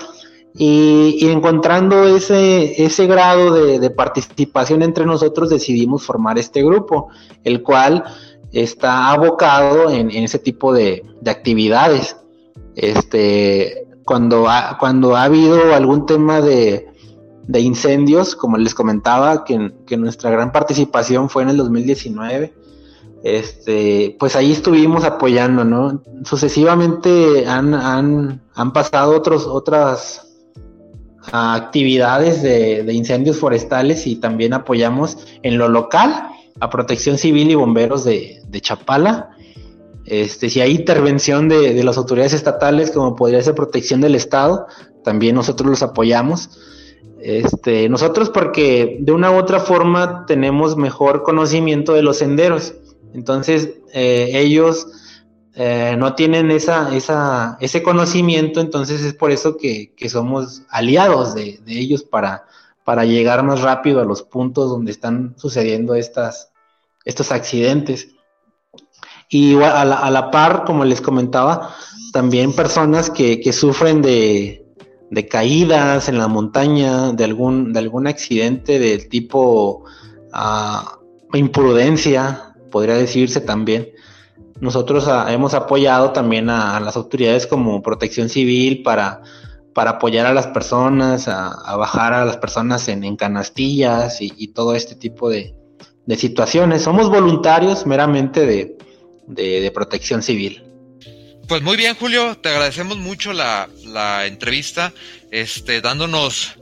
y, 0.54 1.28
encontrando 1.30 2.04
ese, 2.04 2.84
ese 2.84 3.06
grado 3.06 3.78
de, 3.78 3.90
participación 3.90 4.82
entre 4.82 5.06
nosotros 5.06 5.50
decidimos 5.50 6.04
formar 6.04 6.38
este 6.38 6.62
grupo, 6.64 7.08
el 7.44 7.62
cual 7.62 8.04
está 8.52 9.10
abocado 9.10 9.88
en, 9.90 10.10
ese 10.10 10.38
tipo 10.38 10.72
de, 10.72 11.04
actividades. 11.26 12.16
Este, 12.74 13.86
cuando 14.04 14.46
cuando 14.78 15.16
ha 15.16 15.24
habido 15.24 15.74
algún 15.74 16.06
tema 16.06 16.40
de, 16.40 16.92
de 17.46 17.60
incendios, 17.60 18.34
como 18.34 18.56
les 18.56 18.74
comentaba, 18.74 19.44
que, 19.44 19.72
nuestra 19.96 20.30
gran 20.30 20.52
participación 20.52 21.28
fue 21.28 21.42
en 21.42 21.50
el 21.50 21.56
2019. 21.58 22.54
Este, 23.24 24.16
pues 24.18 24.34
ahí 24.34 24.52
estuvimos 24.52 25.04
apoyando, 25.04 25.64
¿no? 25.64 26.02
Sucesivamente 26.24 27.46
han, 27.46 28.40
pasado 28.72 29.16
otros, 29.16 29.46
otras 29.46 30.28
actividades 31.30 32.42
de, 32.42 32.92
incendios 32.92 33.38
forestales 33.38 34.06
y 34.06 34.16
también 34.16 34.54
apoyamos 34.54 35.18
en 35.42 35.58
lo 35.58 35.68
local 35.68 36.28
a 36.60 36.70
Protección 36.70 37.18
Civil 37.18 37.50
y 37.50 37.54
Bomberos 37.54 38.04
de 38.04 38.60
Chapala. 38.60 39.31
Este, 40.04 40.50
si 40.50 40.60
hay 40.60 40.72
intervención 40.72 41.48
de, 41.48 41.82
las 41.84 41.96
autoridades 41.96 42.32
estatales, 42.32 42.90
como 42.90 43.14
podría 43.14 43.42
ser 43.42 43.54
protección 43.54 44.00
del 44.00 44.14
Estado, 44.14 44.66
también 45.04 45.34
nosotros 45.34 45.70
los 45.70 45.82
apoyamos. 45.82 46.50
Este, 47.20 47.88
nosotros 47.88 48.30
porque 48.30 48.98
de 49.00 49.12
una 49.12 49.30
u 49.30 49.36
otra 49.36 49.60
forma 49.60 50.26
tenemos 50.26 50.76
mejor 50.76 51.22
conocimiento 51.22 51.92
de 51.92 52.02
los 52.02 52.18
senderos. 52.18 52.74
Entonces, 53.14 53.74
eh, 53.92 54.30
ellos 54.34 54.86
eh, 55.54 55.96
no 55.98 56.14
tienen 56.14 56.50
esa, 56.50 56.88
ese 57.60 57.82
conocimiento, 57.82 58.60
entonces 58.60 59.02
es 59.02 59.12
por 59.12 59.30
eso 59.30 59.56
que, 59.58 59.92
somos 60.08 60.62
aliados 60.70 61.34
de, 61.34 61.60
ellos 61.66 62.04
para, 62.04 62.46
llegar 63.04 63.44
más 63.44 63.60
rápido 63.60 64.00
a 64.00 64.04
los 64.04 64.22
puntos 64.22 64.70
donde 64.70 64.92
están 64.92 65.34
sucediendo 65.36 65.94
estos 65.94 66.50
accidentes. 67.30 68.08
Y 69.34 69.54
a 69.54 69.84
la, 69.84 69.96
a 69.96 70.10
la 70.10 70.30
par, 70.30 70.64
como 70.64 70.84
les 70.84 71.00
comentaba, 71.00 71.74
también 72.12 72.52
personas 72.52 73.08
que, 73.08 73.40
que 73.40 73.52
sufren 73.52 74.02
de, 74.02 74.62
de 75.12 75.28
caídas 75.28 76.08
en 76.08 76.16
la 76.16 76.26
montaña, 76.26 77.12
de 77.12 77.24
algún, 77.24 77.74
de 77.74 77.80
algún 77.80 78.06
accidente 78.06 78.78
del 78.78 79.10
tipo 79.10 79.84
ah, 80.32 81.00
imprudencia, 81.34 82.54
podría 82.70 82.94
decirse 82.94 83.42
también. 83.42 83.90
Nosotros 84.58 85.08
ah, 85.08 85.30
hemos 85.30 85.52
apoyado 85.52 86.12
también 86.12 86.48
a, 86.48 86.80
las 86.80 86.96
autoridades 86.96 87.46
como 87.46 87.82
protección 87.82 88.30
civil 88.30 88.82
para, 88.82 89.20
para 89.74 89.92
apoyar 89.92 90.24
a 90.24 90.32
las 90.32 90.46
personas, 90.46 91.28
a, 91.28 91.76
bajar 91.76 92.14
a 92.14 92.24
las 92.24 92.38
personas 92.38 92.88
en, 92.88 93.14
canastillas 93.16 94.16
y, 94.22 94.48
todo 94.48 94.74
este 94.74 94.94
tipo 94.94 95.28
de, 95.28 95.54
situaciones. 96.16 96.80
Somos 96.80 97.10
voluntarios 97.10 97.84
meramente 97.84 98.46
de 98.46 98.78
protección 99.72 100.22
civil. 100.22 100.62
Pues 101.48 101.62
muy 101.62 101.76
bien, 101.76 101.94
Julio, 101.96 102.36
te 102.38 102.48
agradecemos 102.48 102.98
mucho 102.98 103.32
la, 103.32 103.68
entrevista, 104.26 104.92
este, 105.30 105.80
dándonos 105.80 106.54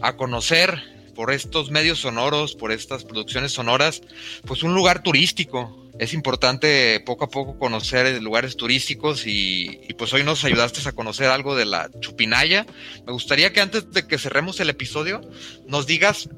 a 0.00 0.16
conocer 0.16 0.82
por 1.14 1.32
estos 1.32 1.70
medios 1.70 1.98
sonoros, 1.98 2.54
por 2.54 2.72
estas 2.72 3.04
producciones 3.04 3.52
sonoras, 3.52 4.02
pues 4.46 4.62
un 4.62 4.74
lugar 4.74 5.02
turístico 5.02 5.79
es 6.00 6.14
importante 6.14 6.98
poco 7.04 7.26
a 7.26 7.28
poco 7.28 7.58
conocer 7.58 8.22
lugares 8.22 8.56
turísticos 8.56 9.26
y, 9.26 9.78
pues 9.98 10.10
hoy 10.14 10.24
nos 10.24 10.44
ayudaste 10.44 10.88
a 10.88 10.92
conocer 10.92 11.28
algo 11.28 11.54
de 11.54 11.66
la 11.66 11.90
Chupinaya. 12.00 12.64
Me 13.06 13.12
gustaría 13.12 13.52
que 13.52 13.60
antes 13.60 13.92
de 13.92 14.06
que 14.06 14.16
cerremos 14.16 14.58
el 14.60 14.70
episodio 14.70 15.20
nos 15.66 15.86
digas 15.86 16.30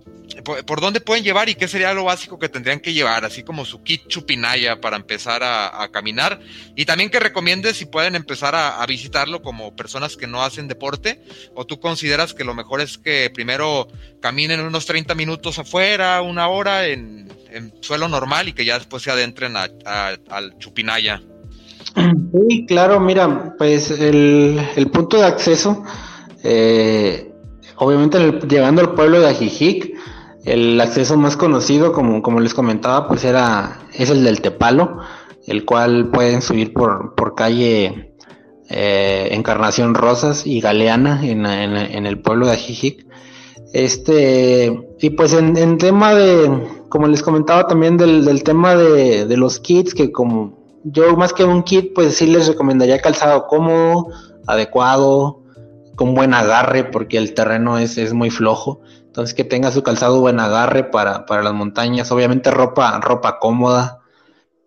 por, 0.66 0.81
dónde 0.81 1.01
pueden 1.01 1.22
llevar 1.22 1.48
y 1.48 1.55
qué 1.55 1.68
sería 1.68 1.94
lo 1.94 2.03
básico 2.03 2.40
que 2.40 2.48
tendrían 2.48 2.81
que 2.81 2.92
llevar, 2.92 3.25
así 3.25 3.44
como 3.44 3.64
su 3.64 3.85
kit 3.85 4.09
Chupinaya 4.09 4.81
para 4.81 4.96
empezar 4.96 5.42
a, 5.44 5.88
caminar 5.92 6.40
y 6.75 6.85
también 6.85 7.11
que 7.11 7.20
recomiendes 7.20 7.77
si 7.77 7.85
pueden 7.85 8.16
empezar 8.16 8.57
a, 8.57 8.85
visitarlo 8.87 9.42
como 9.42 9.77
personas 9.77 10.16
que 10.16 10.27
no 10.27 10.42
hacen 10.42 10.66
deporte 10.66 11.22
o 11.55 11.66
tú 11.66 11.79
consideras 11.79 12.35
que 12.35 12.42
lo 12.42 12.55
mejor 12.55 12.81
es 12.81 12.98
que 12.98 13.31
primero 13.33 13.87
caminen 14.20 14.61
unos 14.61 14.87
30 14.87 15.14
minutos 15.14 15.61
afuera, 15.61 16.20
una 16.20 16.48
hora 16.48 16.88
en, 16.88 17.29
suelo 17.81 18.09
normal 18.09 18.49
y 18.49 18.53
que 18.53 18.65
ya 18.65 18.79
después 18.79 19.03
se 19.03 19.11
adentren 19.11 19.57
al 19.57 20.59
Chupinaya. 20.59 21.23
Sí, 21.95 22.65
claro, 22.67 23.01
mira, 23.01 23.55
pues 23.59 23.91
el, 23.91 24.91
punto 24.93 25.19
de 25.19 25.25
acceso, 25.25 25.85
eh, 26.43 27.31
obviamente 27.77 28.19
llegando 28.49 28.81
al 28.81 28.95
pueblo 28.95 29.21
de 29.21 29.29
Ajijic, 29.29 29.93
el 30.45 30.81
acceso 30.81 31.17
más 31.17 31.37
conocido, 31.37 31.93
como, 31.93 32.41
les 32.41 32.55
comentaba, 32.55 33.07
pues 33.07 33.25
era, 33.25 33.81
es 33.93 34.11
el 34.11 34.25
del 34.25 34.41
Tepalo, 34.41 34.99
el 35.47 35.65
cual 35.65 36.11
pueden 36.11 36.43
subir 36.43 36.73
por, 36.73 37.15
por 37.15 37.35
calle 37.35 38.15
eh, 38.69 39.29
Encarnación 39.33 39.95
Rosas 39.95 40.47
y 40.47 40.61
Galeana 40.61 41.25
en, 41.25 41.47
en, 41.47 42.07
el 42.07 42.21
pueblo 42.21 42.47
de 42.47 42.53
Ajijic. 42.53 43.07
Este, 43.73 44.97
y 45.01 45.11
pues 45.11 45.33
en, 45.33 45.57
en, 45.57 45.79
tema 45.79 46.15
de, 46.15 46.51
como 46.93 47.09
les 47.09 47.23
comentaba 47.23 47.67
también 47.67 47.97
del, 47.97 48.23
del 48.27 48.45
tema 48.45 48.75
de, 48.77 49.25
de, 49.25 49.37
los 49.39 49.59
kits, 49.59 49.95
que 49.95 50.13
como 50.13 50.59
yo 50.85 51.17
más 51.17 51.33
que 51.33 51.43
un 51.43 51.63
kit, 51.63 51.95
pues 51.95 52.19
sí 52.19 52.27
les 52.27 52.47
recomendaría 52.47 53.01
calzado 53.01 53.47
cómodo, 53.47 54.09
adecuado, 54.47 55.41
con 55.97 56.15
buen 56.15 56.35
agarre, 56.35 56.85
porque 56.85 57.17
el 57.17 57.33
terreno 57.33 57.79
es, 57.79 57.97
es 57.97 58.13
muy 58.13 58.29
flojo. 58.29 58.83
Entonces 59.07 59.33
que 59.33 59.43
tenga 59.43 59.73
su 59.73 59.83
calzado 59.83 60.21
buen 60.21 60.39
agarre 60.39 60.85
para, 60.85 61.25
para 61.25 61.43
las 61.43 61.55
montañas, 61.55 62.13
obviamente 62.13 62.51
ropa, 62.51 63.01
ropa 63.01 63.39
cómoda. 63.39 64.01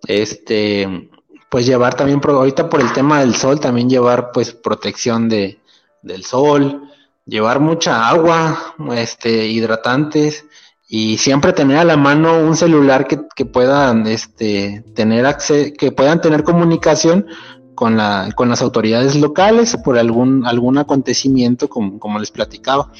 Este, 0.08 1.12
pues 1.52 1.68
llevar 1.68 1.94
también, 1.94 2.20
ahorita 2.24 2.72
por 2.72 2.82
el 2.82 2.92
tema 2.92 3.20
del 3.20 3.36
sol, 3.36 3.60
también 3.60 3.88
llevar 3.88 4.32
pues 4.32 4.52
protección 4.52 5.30
de, 5.30 5.60
del 6.02 6.26
sol, 6.26 6.90
llevar 7.28 7.60
mucha 7.60 8.10
agua, 8.10 8.74
este, 8.96 9.46
hidratantes, 9.46 10.44
y 10.88 11.18
siempre 11.18 11.54
tener 11.54 11.78
a 11.78 11.84
la 11.84 11.98
mano 11.98 12.40
un 12.40 12.56
celular 12.56 13.08
que, 13.08 13.20
que 13.36 13.46
puedan 13.46 14.06
este, 14.08 14.84
tener 14.94 15.26
acceso, 15.26 15.74
que 15.78 15.92
puedan 15.92 16.22
tener 16.22 16.44
comunicación 16.44 17.26
con, 17.74 17.98
la, 17.98 18.30
con 18.36 18.50
las 18.50 18.62
autoridades 18.62 19.16
locales 19.16 19.76
por 19.84 19.98
algún, 19.98 20.46
algún 20.46 20.78
acontecimiento 20.78 21.68
como, 21.68 22.00
como 22.00 22.20
les 22.20 22.32
platicaba. 22.32 22.92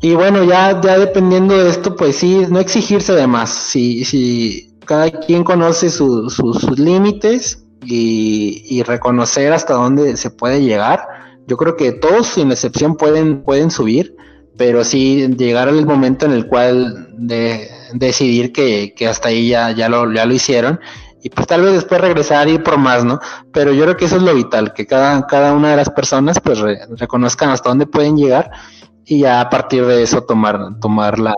Y 0.00 0.14
bueno, 0.14 0.44
ya, 0.44 0.80
ya 0.80 0.98
dependiendo 0.98 1.56
de 1.56 1.70
esto, 1.70 1.96
pues 1.96 2.16
sí, 2.16 2.42
no 2.48 2.58
exigirse 2.58 3.14
de 3.14 3.26
más. 3.26 3.50
Si, 3.50 4.04
si 4.04 4.76
cada 4.84 5.10
quien 5.10 5.44
conoce 5.44 5.88
sus 5.90 6.78
límites 6.78 7.64
y, 7.84 8.64
y, 8.68 8.82
reconocer 8.82 9.52
hasta 9.52 9.74
dónde 9.74 10.16
se 10.16 10.30
puede 10.30 10.62
llegar, 10.62 11.06
yo 11.46 11.56
creo 11.56 11.76
que 11.76 11.92
todos, 11.92 12.26
sin 12.26 12.50
excepción, 12.52 12.96
pueden, 12.96 13.42
pueden 13.42 13.70
subir, 13.70 14.14
pero 14.56 14.84
sí 14.84 15.26
llegar 15.36 15.68
al 15.68 15.86
momento 15.86 16.26
en 16.26 16.32
el 16.32 16.46
cual 16.46 17.08
de, 17.12 17.68
decidir 17.94 18.52
que, 18.52 18.94
que, 18.94 19.08
hasta 19.08 19.28
ahí 19.28 19.48
ya, 19.48 19.70
ya, 19.72 19.88
lo, 19.88 20.12
ya 20.12 20.26
lo 20.26 20.34
hicieron 20.34 20.80
y 21.22 21.30
pues 21.30 21.46
tal 21.46 21.62
vez 21.62 21.72
después 21.72 22.00
regresar 22.02 22.48
y 22.48 22.52
ir 22.52 22.62
por 22.62 22.76
más, 22.76 23.02
¿no? 23.02 23.18
Pero 23.50 23.72
yo 23.72 23.84
creo 23.84 23.96
que 23.96 24.04
eso 24.04 24.16
es 24.16 24.22
lo 24.22 24.34
vital, 24.34 24.74
que 24.74 24.86
cada, 24.86 25.26
cada 25.26 25.54
una 25.54 25.70
de 25.70 25.76
las 25.76 25.88
personas 25.88 26.38
pues 26.38 26.60
reconozcan 26.98 27.48
hasta 27.48 27.70
dónde 27.70 27.86
pueden 27.86 28.16
llegar 28.16 28.50
y 29.06 29.20
ya 29.20 29.40
a 29.40 29.48
partir 29.48 29.86
de 29.86 30.02
eso 30.02 30.24
tomar, 30.24 30.78
tomar 30.80 31.18
la, 31.18 31.34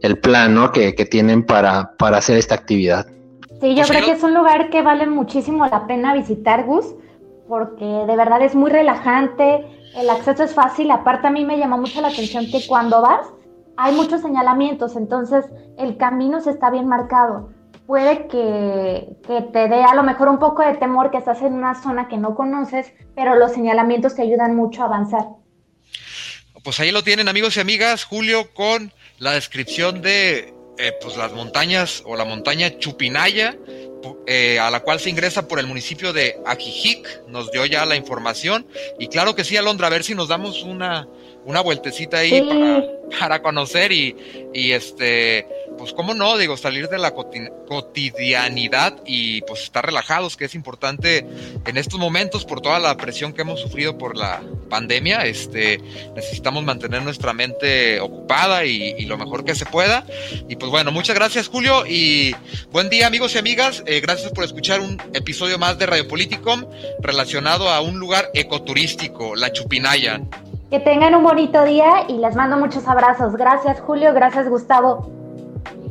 el 0.00 0.18
plan 0.18 0.70
que, 0.72 0.92
tienen 1.10 1.44
para, 1.44 1.92
para 1.96 2.18
hacer 2.18 2.36
esta 2.36 2.54
actividad. 2.54 3.06
Sí, 3.60 3.74
yo 3.74 3.84
creo 3.84 4.04
que 4.04 4.10
es 4.10 4.22
un 4.22 4.34
lugar 4.34 4.68
que 4.68 4.82
vale 4.82 5.06
muchísimo 5.06 5.66
la 5.66 5.86
pena 5.86 6.12
visitar, 6.12 6.64
Gus, 6.64 6.94
porque 7.48 7.86
de 7.86 8.16
verdad 8.16 8.42
es 8.42 8.54
muy 8.54 8.70
relajante, 8.70 9.64
el 9.94 10.10
acceso 10.10 10.44
es 10.44 10.54
fácil, 10.54 10.90
aparte 10.90 11.26
a 11.26 11.30
mí 11.30 11.44
me 11.44 11.58
llamó 11.58 11.78
mucho 11.78 12.00
la 12.00 12.08
atención 12.08 12.46
que 12.50 12.66
cuando 12.66 13.00
vas 13.02 13.26
hay 13.76 13.94
muchos 13.94 14.22
señalamientos, 14.22 14.96
entonces 14.96 15.44
el 15.78 15.96
camino 15.98 16.40
se 16.40 16.50
está 16.50 16.70
bien 16.70 16.88
marcado. 16.88 17.50
Puede 17.86 18.26
que, 18.26 19.16
que 19.26 19.42
te 19.52 19.68
dé 19.68 19.84
a 19.84 19.94
lo 19.94 20.02
mejor 20.02 20.28
un 20.28 20.38
poco 20.38 20.62
de 20.62 20.74
temor 20.74 21.10
que 21.10 21.18
estás 21.18 21.42
en 21.42 21.52
una 21.52 21.80
zona 21.80 22.08
que 22.08 22.16
no 22.16 22.34
conoces, 22.34 22.92
pero 23.14 23.36
los 23.36 23.52
señalamientos 23.52 24.14
te 24.14 24.22
ayudan 24.22 24.56
mucho 24.56 24.82
a 24.82 24.86
avanzar 24.86 25.26
pues 26.66 26.80
ahí 26.80 26.90
lo 26.90 27.04
tienen 27.04 27.28
amigos 27.28 27.56
y 27.56 27.60
amigas, 27.60 28.02
Julio 28.02 28.52
con 28.52 28.92
la 29.18 29.34
descripción 29.34 30.02
de 30.02 30.52
eh, 30.78 30.92
pues 31.00 31.16
las 31.16 31.32
montañas 31.32 32.02
o 32.04 32.16
la 32.16 32.24
montaña 32.24 32.78
Chupinaya, 32.78 33.56
eh, 34.26 34.58
a 34.58 34.70
la 34.70 34.80
cual 34.80 35.00
se 35.00 35.10
ingresa 35.10 35.48
por 35.48 35.58
el 35.58 35.66
municipio 35.66 36.12
de 36.12 36.38
Ajijic, 36.46 37.26
nos 37.28 37.50
dio 37.50 37.64
ya 37.66 37.84
la 37.86 37.96
información. 37.96 38.66
Y 38.98 39.08
claro 39.08 39.34
que 39.34 39.44
sí, 39.44 39.56
Alondra, 39.56 39.86
a 39.86 39.90
ver 39.90 40.04
si 40.04 40.14
nos 40.14 40.28
damos 40.28 40.62
una, 40.62 41.08
una 41.44 41.60
vueltecita 41.60 42.18
ahí 42.18 42.42
para, 42.42 42.84
para, 43.20 43.42
conocer 43.42 43.92
y, 43.92 44.16
y 44.52 44.72
este 44.72 45.46
pues 45.76 45.92
cómo 45.92 46.14
no, 46.14 46.36
digo, 46.36 46.56
salir 46.56 46.88
de 46.88 46.98
la 46.98 47.12
cotidianidad 47.12 48.96
y 49.04 49.42
pues 49.42 49.62
estar 49.62 49.84
relajados, 49.84 50.36
que 50.36 50.46
es 50.46 50.54
importante 50.54 51.26
en 51.64 51.76
estos 51.76 51.98
momentos 51.98 52.44
por 52.44 52.60
toda 52.60 52.78
la 52.78 52.96
presión 52.96 53.32
que 53.32 53.42
hemos 53.42 53.60
sufrido 53.60 53.98
por 53.98 54.16
la 54.16 54.42
pandemia, 54.68 55.24
este, 55.26 55.78
necesitamos 56.14 56.64
mantener 56.64 57.02
nuestra 57.02 57.32
mente 57.32 58.00
ocupada 58.00 58.64
y, 58.64 59.06
lo 59.06 59.16
mejor 59.16 59.44
que 59.44 59.54
se 59.54 59.66
pueda. 59.66 60.04
Y 60.48 60.56
pues 60.56 60.70
bueno, 60.70 60.90
muchas 60.90 61.14
gracias 61.14 61.48
Julio 61.48 61.86
y 61.86 62.34
buen 62.72 62.88
día 62.88 63.06
amigos 63.06 63.34
y 63.34 63.38
amigas, 63.38 63.84
eh, 63.86 64.00
gracias 64.00 64.32
por 64.32 64.42
escuchar 64.44 64.80
un 64.80 65.00
episodio 65.12 65.58
más 65.58 65.78
de 65.78 65.86
Radio 65.86 66.08
Politicom 66.08 66.66
relacionado 67.00 67.68
a 67.68 67.80
un 67.80 68.00
lugar 68.00 68.30
ecoturístico, 68.34 69.36
La 69.36 69.52
Chupinaya. 69.52 70.20
Que 70.70 70.80
tengan 70.80 71.14
un 71.14 71.22
bonito 71.22 71.62
día 71.64 72.06
y 72.08 72.14
les 72.14 72.34
mando 72.34 72.56
muchos 72.56 72.88
abrazos. 72.88 73.36
Gracias 73.36 73.80
Julio, 73.80 74.12
gracias 74.12 74.48
Gustavo. 74.48 75.25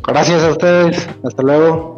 Gracias 0.05 0.43
a 0.43 0.51
ustedes. 0.51 1.09
Hasta 1.23 1.43
luego. 1.43 1.94